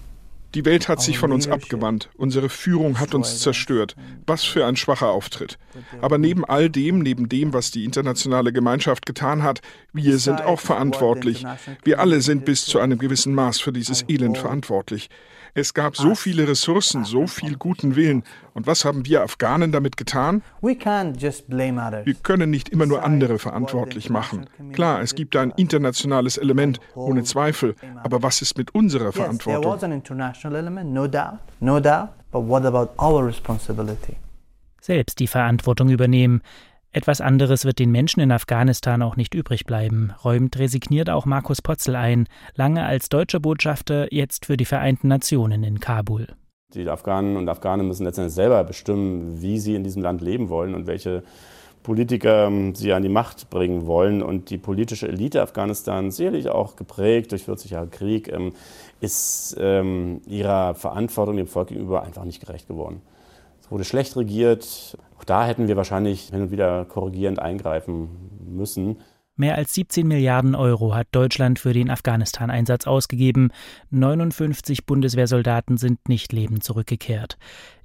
die 0.55 0.65
Welt 0.65 0.87
hat 0.87 1.01
sich 1.01 1.17
von 1.17 1.31
uns 1.31 1.47
abgewandt. 1.47 2.09
Unsere 2.15 2.49
Führung 2.49 2.99
hat 2.99 3.15
uns 3.15 3.39
zerstört. 3.39 3.95
Was 4.27 4.43
für 4.43 4.65
ein 4.65 4.75
schwacher 4.75 5.09
Auftritt. 5.09 5.57
Aber 6.01 6.17
neben 6.17 6.45
all 6.45 6.69
dem, 6.69 6.99
neben 6.99 7.27
dem, 7.29 7.53
was 7.53 7.71
die 7.71 7.85
internationale 7.85 8.53
Gemeinschaft 8.53 9.05
getan 9.05 9.43
hat, 9.43 9.61
wir 9.93 10.17
sind 10.19 10.41
auch 10.41 10.59
verantwortlich. 10.59 11.45
Wir 11.83 11.99
alle 11.99 12.21
sind 12.21 12.45
bis 12.45 12.65
zu 12.65 12.79
einem 12.79 12.99
gewissen 12.99 13.33
Maß 13.33 13.61
für 13.61 13.71
dieses 13.71 14.07
Elend 14.07 14.37
verantwortlich. 14.37 15.09
Es 15.55 15.75
gab 15.75 15.95
so 15.95 16.15
viele 16.15 16.47
Ressourcen, 16.47 17.05
so 17.05 17.27
viel 17.27 17.57
guten 17.57 17.95
Willen. 17.95 18.23
Und 18.55 18.65
was 18.65 18.85
haben 18.85 19.05
wir 19.05 19.21
Afghanen 19.21 19.71
damit 19.71 19.97
getan? 19.97 20.41
Wir 22.05 22.13
können 22.15 22.49
nicht 22.49 22.69
immer 22.69 22.87
nur 22.87 23.03
andere 23.03 23.37
verantwortlich 23.37 24.09
machen. 24.09 24.47
Klar, 24.71 25.01
es 25.01 25.13
gibt 25.13 25.35
ein 25.35 25.51
internationales 25.51 26.37
Element, 26.37 26.79
ohne 26.95 27.23
Zweifel. 27.23 27.75
Aber 28.03 28.23
was 28.23 28.41
ist 28.41 28.57
mit 28.57 28.73
unserer 28.73 29.11
Verantwortung? 29.11 29.63
Selbst 34.81 35.19
die 35.19 35.27
Verantwortung 35.27 35.89
übernehmen. 35.89 36.41
Etwas 36.95 37.21
anderes 37.21 37.65
wird 37.65 37.79
den 37.79 37.91
Menschen 37.91 38.19
in 38.19 38.31
Afghanistan 38.31 39.01
auch 39.01 39.15
nicht 39.15 39.33
übrig 39.33 39.65
bleiben, 39.65 40.13
räumt 40.23 40.59
resigniert 40.59 41.09
auch 41.09 41.25
Markus 41.25 41.59
Potzel 41.59 41.95
ein, 41.95 42.27
lange 42.53 42.85
als 42.85 43.09
deutscher 43.09 43.39
Botschafter, 43.39 44.13
jetzt 44.13 44.45
für 44.45 44.57
die 44.57 44.65
Vereinten 44.65 45.07
Nationen 45.07 45.63
in 45.63 45.79
Kabul. 45.79 46.27
Die 46.75 46.87
Afghanen 46.87 47.35
und 47.35 47.49
Afghanen 47.49 47.87
müssen 47.87 48.05
letztendlich 48.05 48.35
selber 48.35 48.63
bestimmen, 48.63 49.41
wie 49.41 49.57
sie 49.57 49.73
in 49.73 49.83
diesem 49.83 50.03
Land 50.03 50.21
leben 50.21 50.49
wollen 50.49 50.75
und 50.75 50.85
welche 50.85 51.23
Politiker 51.81 52.45
ähm, 52.45 52.75
sie 52.75 52.93
an 52.93 53.01
die 53.01 53.09
Macht 53.09 53.49
bringen 53.49 53.87
wollen. 53.87 54.21
Und 54.21 54.51
die 54.51 54.59
politische 54.59 55.07
Elite 55.07 55.41
Afghanistans, 55.41 56.17
sicherlich 56.17 56.49
auch 56.49 56.75
geprägt 56.75 57.31
durch 57.31 57.43
40 57.43 57.71
Jahre 57.71 57.87
Krieg, 57.87 58.31
ähm, 58.31 58.53
ist 59.01 59.55
ähm, 59.59 60.21
ihrer 60.27 60.75
Verantwortung 60.75 61.37
dem 61.37 61.47
Volk 61.47 61.69
gegenüber 61.69 62.03
einfach 62.03 62.23
nicht 62.23 62.39
gerecht 62.39 62.67
geworden. 62.67 63.01
Es 63.63 63.71
wurde 63.71 63.85
schlecht 63.85 64.15
regiert. 64.17 64.97
Auch 65.17 65.23
da 65.23 65.45
hätten 65.45 65.67
wir 65.67 65.77
wahrscheinlich 65.77 66.29
hin 66.29 66.41
und 66.41 66.51
wieder 66.51 66.83
korrigierend 66.85 67.39
eingreifen 67.39 68.09
müssen. 68.45 68.97
Mehr 69.35 69.55
als 69.55 69.73
17 69.73 70.07
Milliarden 70.07 70.53
Euro 70.53 70.93
hat 70.93 71.07
Deutschland 71.11 71.57
für 71.57 71.73
den 71.73 71.89
Afghanistan-Einsatz 71.89 72.85
ausgegeben. 72.85 73.49
59 73.89 74.85
Bundeswehrsoldaten 74.85 75.77
sind 75.77 76.07
nicht 76.07 76.33
lebend 76.33 76.63
zurückgekehrt. 76.63 77.37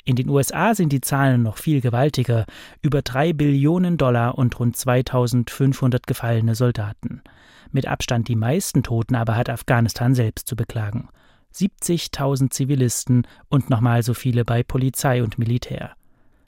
In 0.05 0.17
den 0.17 0.29
USA 0.29 0.75
sind 0.75 0.93
die 0.93 1.01
Zahlen 1.01 1.43
noch 1.43 1.57
viel 1.57 1.81
gewaltiger. 1.81 2.45
Über 2.83 3.01
3 3.01 3.33
Billionen 3.33 3.97
Dollar 3.97 4.37
und 4.37 4.59
rund 4.59 4.77
2500 4.77 6.07
gefallene 6.07 6.55
Soldaten. 6.55 7.23
Mit 7.71 7.87
Abstand 7.87 8.29
die 8.29 8.37
meisten 8.37 8.83
Toten 8.83 9.15
aber 9.15 9.37
hat 9.37 9.49
Afghanistan 9.49 10.15
selbst 10.15 10.49
zu 10.49 10.57
beklagen. 10.57 11.09
70.000 11.55 12.51
Zivilisten 12.51 13.27
und 13.49 13.71
nochmal 13.71 14.03
so 14.03 14.15
viele 14.15 14.45
bei 14.45 14.63
Polizei 14.63 15.23
und 15.23 15.39
Militär. 15.39 15.93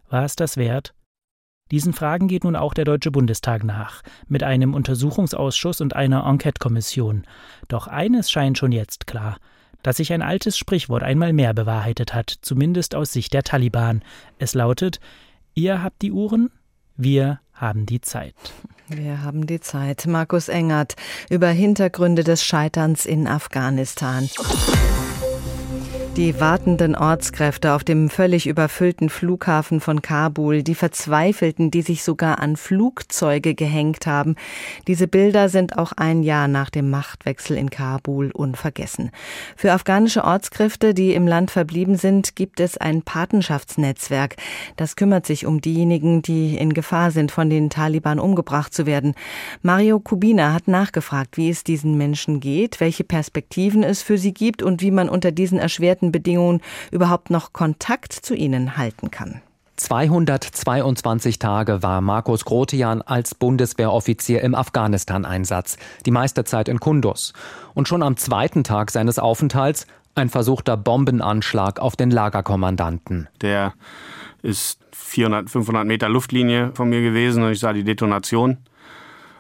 War 0.09 0.25
es 0.25 0.37
das 0.37 0.57
wert? 0.57 0.95
Diesen 1.71 1.93
Fragen 1.93 2.27
geht 2.27 2.45
nun 2.45 2.57
auch 2.57 2.75
der 2.75 2.85
Deutsche 2.85 3.13
Bundestag 3.13 3.63
nach, 3.63 4.03
mit 4.27 4.43
einem 4.43 4.75
Untersuchungsausschuss 4.75 5.81
und 5.81 5.95
einer 5.95 6.27
Enquete-Kommission. 6.27 7.25
Doch 7.69 7.87
eines 7.87 8.31
scheint 8.31 8.59
schon 8.59 8.73
jetzt 8.73 9.07
klar, 9.07 9.37
dass 9.83 9.99
sich 9.99 10.13
ein 10.13 10.23
altes 10.23 10.59
Sprichwort 10.59 11.05
einmal 11.05 11.33
mehr 11.33 11.55
bewahrheitet 11.55 12.13
hat, 12.13 12.35
zumindest 12.43 12.95
aus 12.95 13.13
Sicht 13.13 13.33
der 13.33 13.45
Taliban. 13.45 14.03
Es 14.39 14.55
lautet, 14.55 14.99
ihr 15.55 15.83
habt 15.83 16.03
die 16.03 16.13
Uhren, 16.13 16.51
wir 16.97 17.41
haben 17.55 17.87
die 17.87 18.01
Zeit. 18.01 18.35
Wir 18.89 19.23
haben 19.23 19.47
die 19.47 19.61
Zeit. 19.61 20.07
Markus 20.07 20.49
Engert 20.49 20.97
über 21.29 21.49
Hintergründe 21.49 22.25
des 22.25 22.45
Scheiterns 22.45 23.07
in 23.07 23.29
Afghanistan. 23.29 24.29
Die 26.17 26.39
wartenden 26.41 26.97
Ortskräfte 26.97 27.73
auf 27.73 27.85
dem 27.85 28.11
völlig 28.11 28.49
überfüllten 28.49 29.11
Flughafen 29.11 29.81
von 29.81 30.03
Kabul, 30.03 30.65
die 30.65 30.75
Verzweifelten, 30.75 31.71
die 31.71 31.83
sich 31.83 32.03
sogar 32.03 32.41
an 32.41 32.57
Flugzeuge 32.57 33.55
gehängt 33.55 34.07
haben. 34.07 34.35
Diese 34.89 35.07
Bilder 35.07 35.49
sind 35.49 35.79
auch 35.79 35.93
ein 35.93 36.25
Jahr 36.25 36.49
nach 36.49 36.69
dem 36.69 36.91
Machtwechsel 36.91 37.57
in 37.57 37.71
Kabul 37.71 38.33
unvergessen. 38.33 39.13
Für 39.57 39.73
afghanische 39.73 40.25
Ortskräfte, 40.25 40.95
die 40.95 41.15
im 41.15 41.29
Land 41.29 41.53
verblieben 41.53 41.97
sind, 41.97 42.35
gibt 42.35 42.59
es 42.59 42.77
ein 42.77 43.03
Patenschaftsnetzwerk. 43.03 44.35
Das 44.77 44.97
kümmert 44.97 45.27
sich 45.27 45.47
um 45.47 45.61
diejenigen, 45.61 46.23
die 46.23 46.59
in 46.59 46.75
Gefahr 46.75 47.13
sind, 47.13 47.31
von 47.31 47.49
den 47.49 47.71
Taliban 47.71 48.19
umgebracht 48.19 48.75
zu 48.75 48.85
werden. 48.85 49.15
Mario 49.63 50.01
Kubina 50.01 50.53
hat 50.53 50.67
nachgefragt, 50.67 51.37
wie 51.37 51.51
es 51.51 51.63
diesen 51.63 51.97
Menschen 51.97 52.41
geht, 52.41 52.81
welche 52.81 53.05
Perspektiven 53.05 53.85
es 53.85 54.03
für 54.03 54.19
sie 54.19 54.35
gibt 54.35 54.63
und 54.63 54.83
wie 54.83 54.91
man 54.91 55.09
unter 55.09 55.31
diesen 55.31 55.59
erschwerten 55.59 56.00
Bedingungen 56.09 56.61
überhaupt 56.91 57.31
noch 57.31 57.53
Kontakt 57.53 58.13
zu 58.13 58.35
ihnen 58.35 58.77
halten 58.77 59.11
kann. 59.11 59.43
222 59.77 61.39
Tage 61.39 61.83
war 61.83 62.01
Markus 62.03 62.45
Grotian 62.45 63.01
als 63.01 63.35
Bundeswehroffizier 63.35 64.43
im 64.43 64.55
Afghanistan-Einsatz, 64.55 65.79
die 66.05 66.11
meiste 66.11 66.45
Zeit 66.45 66.69
in 66.69 66.81
Kundus. 66.81 67.33
Und 67.73 67.89
schon 67.89 68.03
am 68.03 68.19
zweiten 68.19 68.63
Tag 68.63 68.91
seines 68.91 69.19
Aufenthalts 69.19 69.87
ein 70.15 70.29
versuchter 70.29 70.77
Bombenanschlag 70.77 71.81
auf 71.81 71.97
den 71.97 72.11
Lagerkommandanten. 72.11 73.29
Der 73.41 73.73
ist 74.43 74.81
400, 74.93 75.49
500 75.49 75.87
Meter 75.87 76.09
Luftlinie 76.09 76.73
von 76.75 76.89
mir 76.89 77.01
gewesen 77.01 77.43
und 77.43 77.53
ich 77.53 77.61
sah 77.61 77.73
die 77.73 77.85
Detonation 77.85 78.59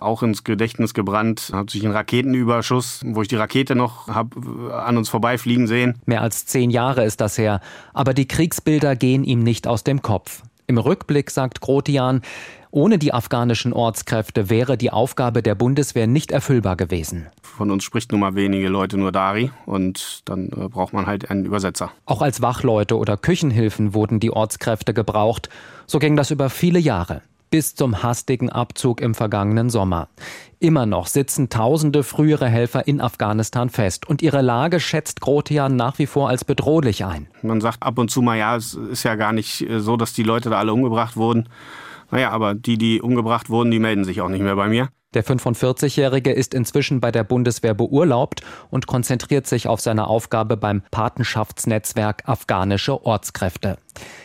auch 0.02 0.22
ins 0.22 0.44
Gedächtnis 0.44 0.94
gebrannt. 0.94 1.50
Hat 1.52 1.70
sich 1.70 1.84
ein 1.84 1.92
Raketenüberschuss, 1.92 3.00
wo 3.04 3.22
ich 3.22 3.28
die 3.28 3.36
Rakete 3.36 3.74
noch 3.74 4.08
habe 4.08 4.70
äh, 4.70 4.72
an 4.72 4.96
uns 4.96 5.08
vorbeifliegen 5.08 5.66
sehen. 5.66 6.00
Mehr 6.06 6.22
als 6.22 6.46
zehn 6.46 6.70
Jahre 6.70 7.04
ist 7.04 7.20
das 7.20 7.38
her, 7.38 7.60
aber 7.94 8.14
die 8.14 8.28
Kriegsbilder 8.28 8.96
gehen 8.96 9.24
ihm 9.24 9.42
nicht 9.42 9.66
aus 9.66 9.84
dem 9.84 10.02
Kopf. 10.02 10.42
Im 10.66 10.78
Rückblick 10.78 11.30
sagt 11.30 11.60
Grotian, 11.60 12.22
ohne 12.70 12.98
die 12.98 13.12
afghanischen 13.12 13.72
Ortskräfte 13.72 14.48
wäre 14.48 14.76
die 14.76 14.92
Aufgabe 14.92 15.42
der 15.42 15.56
Bundeswehr 15.56 16.06
nicht 16.06 16.30
erfüllbar 16.30 16.76
gewesen. 16.76 17.26
Von 17.42 17.72
uns 17.72 17.82
spricht 17.82 18.12
nun 18.12 18.20
mal 18.20 18.36
wenige 18.36 18.68
Leute 18.68 18.96
nur 18.96 19.10
Dari 19.10 19.50
und 19.66 20.22
dann 20.26 20.46
äh, 20.50 20.68
braucht 20.68 20.92
man 20.92 21.06
halt 21.06 21.28
einen 21.28 21.44
Übersetzer. 21.44 21.90
Auch 22.06 22.22
als 22.22 22.42
Wachleute 22.42 22.96
oder 22.96 23.16
Küchenhilfen 23.16 23.94
wurden 23.94 24.20
die 24.20 24.30
Ortskräfte 24.30 24.94
gebraucht. 24.94 25.48
So 25.86 25.98
ging 25.98 26.14
das 26.14 26.30
über 26.30 26.48
viele 26.48 26.78
Jahre 26.78 27.22
bis 27.50 27.74
zum 27.74 28.02
hastigen 28.02 28.50
Abzug 28.50 29.00
im 29.00 29.14
vergangenen 29.14 29.70
Sommer. 29.70 30.08
Immer 30.58 30.86
noch 30.86 31.06
sitzen 31.06 31.48
tausende 31.48 32.02
frühere 32.02 32.48
Helfer 32.48 32.86
in 32.86 33.00
Afghanistan 33.00 33.70
fest 33.70 34.08
und 34.08 34.22
ihre 34.22 34.42
Lage 34.42 34.80
schätzt 34.80 35.20
Grotian 35.20 35.76
nach 35.76 35.98
wie 35.98 36.06
vor 36.06 36.28
als 36.28 36.44
bedrohlich 36.44 37.04
ein. 37.04 37.28
Man 37.42 37.60
sagt 37.60 37.82
ab 37.82 37.98
und 37.98 38.10
zu 38.10 38.22
mal, 38.22 38.38
ja, 38.38 38.56
es 38.56 38.74
ist 38.74 39.02
ja 39.02 39.14
gar 39.14 39.32
nicht 39.32 39.62
äh, 39.68 39.80
so, 39.80 39.96
dass 39.96 40.12
die 40.12 40.22
Leute 40.22 40.50
da 40.50 40.58
alle 40.58 40.72
umgebracht 40.72 41.16
wurden. 41.16 41.48
Naja, 42.10 42.30
aber 42.30 42.54
die, 42.54 42.76
die 42.76 43.00
umgebracht 43.00 43.50
wurden, 43.50 43.70
die 43.70 43.78
melden 43.78 44.04
sich 44.04 44.20
auch 44.20 44.28
nicht 44.28 44.42
mehr 44.42 44.56
bei 44.56 44.68
mir. 44.68 44.88
Der 45.12 45.24
45-Jährige 45.24 46.30
ist 46.30 46.54
inzwischen 46.54 47.00
bei 47.00 47.10
der 47.10 47.24
Bundeswehr 47.24 47.74
beurlaubt 47.74 48.42
und 48.70 48.86
konzentriert 48.86 49.46
sich 49.48 49.66
auf 49.66 49.80
seine 49.80 50.06
Aufgabe 50.06 50.56
beim 50.56 50.82
Patenschaftsnetzwerk 50.92 52.22
Afghanische 52.26 53.04
Ortskräfte. 53.04 53.78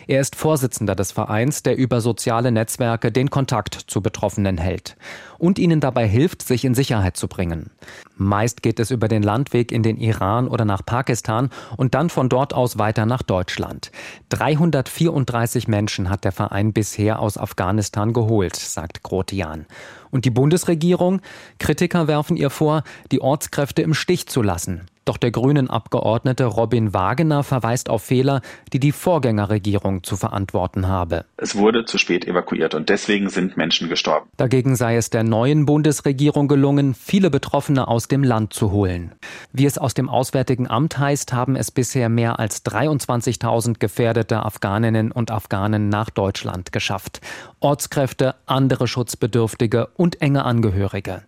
Er 0.08 0.22
ist 0.22 0.36
Vorsitzender 0.36 0.96
des 0.96 1.12
Vereins, 1.12 1.64
der 1.64 1.78
über 1.78 2.02
soziale 2.02 2.52
Netzwerke 2.52 3.12
den 3.12 3.30
Kontakt 3.30 3.76
zu 3.88 4.02
Betroffenen 4.02 4.58
hält 4.58 4.96
und 5.38 5.60
ihnen 5.60 5.80
dabei 5.80 6.08
hilft, 6.08 6.42
sich 6.42 6.66
in 6.66 6.76
Sicherheit 6.76 7.18
zu 7.18 7.28
bringen. 7.28 7.72
Meist 8.16 8.62
geht 8.62 8.80
es 8.80 8.92
über 8.92 9.08
den 9.08 9.24
Landweg 9.24 9.72
in 9.72 9.84
den 9.84 9.98
Iran 9.98 10.48
oder 10.48 10.66
nach 10.66 10.86
Pakistan 10.86 11.50
und 11.78 11.96
dann 11.96 12.10
von 12.10 12.30
dort 12.30 12.54
aus 12.54 12.78
weiter 12.78 13.06
nach 13.06 13.22
Deutschland. 13.22 13.92
334 14.30 15.68
Menschen 15.68 16.10
hat 16.10 16.24
der 16.24 16.32
Verein 16.32 16.74
bisher 16.74 17.20
aus 17.20 17.38
Afghanistan 17.38 18.14
geholt, 18.14 18.56
sagt 18.56 19.04
Grotian. 19.04 19.66
Und 20.12 20.26
die 20.26 20.30
Bundesregierung? 20.30 21.22
Kritiker 21.60 22.08
werfen 22.08 22.38
ihr 22.38 22.50
vor, 22.50 22.84
die 23.12 23.22
Ortskräfte 23.22 23.82
im 23.82 23.94
Stich 23.94 24.28
zu 24.28 24.42
lassen. 24.42 24.88
Doch 25.06 25.18
der 25.18 25.30
grünen 25.30 25.70
Abgeordnete 25.70 26.46
Robin 26.46 26.92
Wagener 26.92 27.44
verweist 27.44 27.92
auf 27.92 28.02
Fehler, 28.02 28.42
die 28.74 28.80
die 28.80 28.92
Vorgängerregierung 28.92 30.02
zu 30.02 30.18
verantworten 30.18 30.88
habe. 30.88 31.26
Es 31.38 31.56
wurde 31.56 31.86
zu 31.86 32.00
spät 32.00 32.26
evakuiert 32.26 32.74
und 32.74 32.90
deswegen 32.90 33.30
sind 33.30 33.56
Menschen 33.56 33.88
gestorben. 33.88 34.28
Dagegen 34.38 34.76
sei 34.76 34.96
es 34.96 35.12
der 35.12 35.24
neuen 35.24 35.68
Bundesregierung 35.68 36.48
gelungen, 36.48 36.96
viele 36.96 37.30
Betroffene 37.30 37.88
aus 37.88 38.08
dem 38.08 38.24
Land 38.24 38.54
zu 38.54 38.72
holen. 38.72 39.12
Wie 39.54 39.66
es 39.66 39.78
aus 39.78 39.94
dem 39.94 40.10
Auswärtigen 40.10 40.68
Amt 40.68 40.98
heißt, 40.98 41.34
haben 41.34 41.56
es 41.56 41.70
bisher 41.70 42.10
mehr 42.10 42.40
als 42.40 42.66
23.000 42.66 43.78
gefährdete 43.78 44.44
Afghaninnen 44.44 45.12
und 45.12 45.30
Afghanen 45.30 45.88
nach 45.88 46.10
Deutschland 46.10 46.72
geschafft. 46.72 47.22
Ortskräfte, 47.60 48.34
andere 48.48 48.88
Schutzbedürftige 48.88 49.90
und 49.96 50.22
enge 50.24 50.46
Angehörige. 50.46 51.22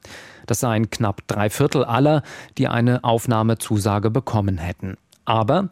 Das 0.47 0.61
seien 0.61 0.89
knapp 0.89 1.21
drei 1.27 1.51
Viertel 1.51 1.85
aller, 1.85 2.23
die 2.57 2.67
eine 2.67 3.03
Aufnahmezusage 3.03 4.09
bekommen 4.09 4.57
hätten. 4.57 4.97
Aber 5.25 5.69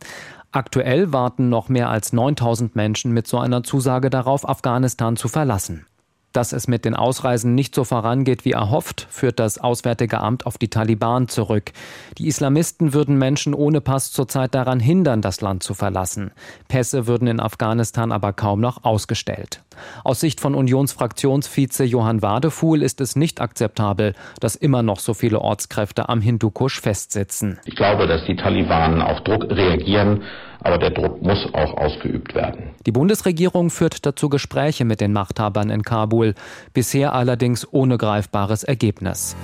aktuell 0.51 1.11
warten 1.11 1.49
noch 1.49 1.69
mehr 1.69 1.89
als 1.89 2.13
9000 2.13 2.75
Menschen 2.75 3.11
mit 3.11 3.25
so 3.25 3.39
einer 3.39 3.63
Zusage 3.63 4.11
darauf, 4.11 4.47
Afghanistan 4.47 5.17
zu 5.17 5.27
verlassen. 5.27 5.87
Dass 6.35 6.51
es 6.51 6.67
mit 6.67 6.83
den 6.83 6.95
Ausreisen 6.95 7.55
nicht 7.55 7.73
so 7.73 7.85
vorangeht 7.85 8.43
wie 8.43 8.51
erhofft, 8.51 9.07
führt 9.09 9.39
das 9.39 9.57
Auswärtige 9.57 10.19
Amt 10.19 10.45
auf 10.45 10.57
die 10.57 10.67
Taliban 10.67 11.29
zurück. 11.29 11.71
Die 12.17 12.27
Islamisten 12.27 12.93
würden 12.93 13.17
Menschen 13.17 13.53
ohne 13.53 13.79
Pass 13.79 14.11
zurzeit 14.11 14.53
daran 14.53 14.81
hindern, 14.81 15.21
das 15.21 15.39
Land 15.39 15.63
zu 15.63 15.73
verlassen. 15.73 16.31
Pässe 16.67 17.07
würden 17.07 17.29
in 17.29 17.39
Afghanistan 17.39 18.11
aber 18.11 18.33
kaum 18.33 18.59
noch 18.59 18.83
ausgestellt. 18.83 19.61
Aus 20.03 20.19
Sicht 20.19 20.41
von 20.41 20.55
Unionsfraktionsvize 20.55 21.85
Johann 21.85 22.21
Wadefuhl 22.21 22.83
ist 22.83 22.99
es 22.99 23.15
nicht 23.15 23.39
akzeptabel, 23.39 24.13
dass 24.41 24.57
immer 24.57 24.83
noch 24.83 24.99
so 24.99 25.13
viele 25.13 25.39
Ortskräfte 25.39 26.09
am 26.09 26.19
Hindukusch 26.19 26.81
festsitzen. 26.81 27.59
Ich 27.63 27.77
glaube, 27.77 28.07
dass 28.07 28.25
die 28.25 28.35
Taliban 28.35 29.01
auf 29.01 29.21
Druck 29.21 29.45
reagieren 29.45 30.23
aber 30.65 30.79
der 30.79 30.89
Druck 30.89 31.21
muss 31.21 31.47
auch 31.53 31.77
ausgeübt 31.77 32.33
werden. 32.33 32.71
Die 32.87 32.91
Bundesregierung 32.91 33.69
führt 33.69 34.05
dazu 34.05 34.29
Gespräche 34.29 34.83
mit 34.83 34.99
den 34.99 35.13
Machthabern 35.13 35.69
in 35.69 35.83
Kabul, 35.83 36.33
bisher 36.73 37.13
allerdings 37.13 37.67
ohne 37.71 37.97
greifbares 37.97 38.63
Ergebnis. 38.63 39.35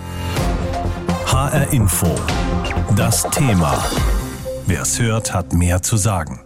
HR 1.27 1.71
Info. 1.71 2.07
Das 2.95 3.23
Thema. 3.29 3.77
Wer 4.65 4.81
es 4.81 4.99
hört, 4.99 5.33
hat 5.33 5.53
mehr 5.53 5.81
zu 5.83 5.95
sagen. 5.95 6.41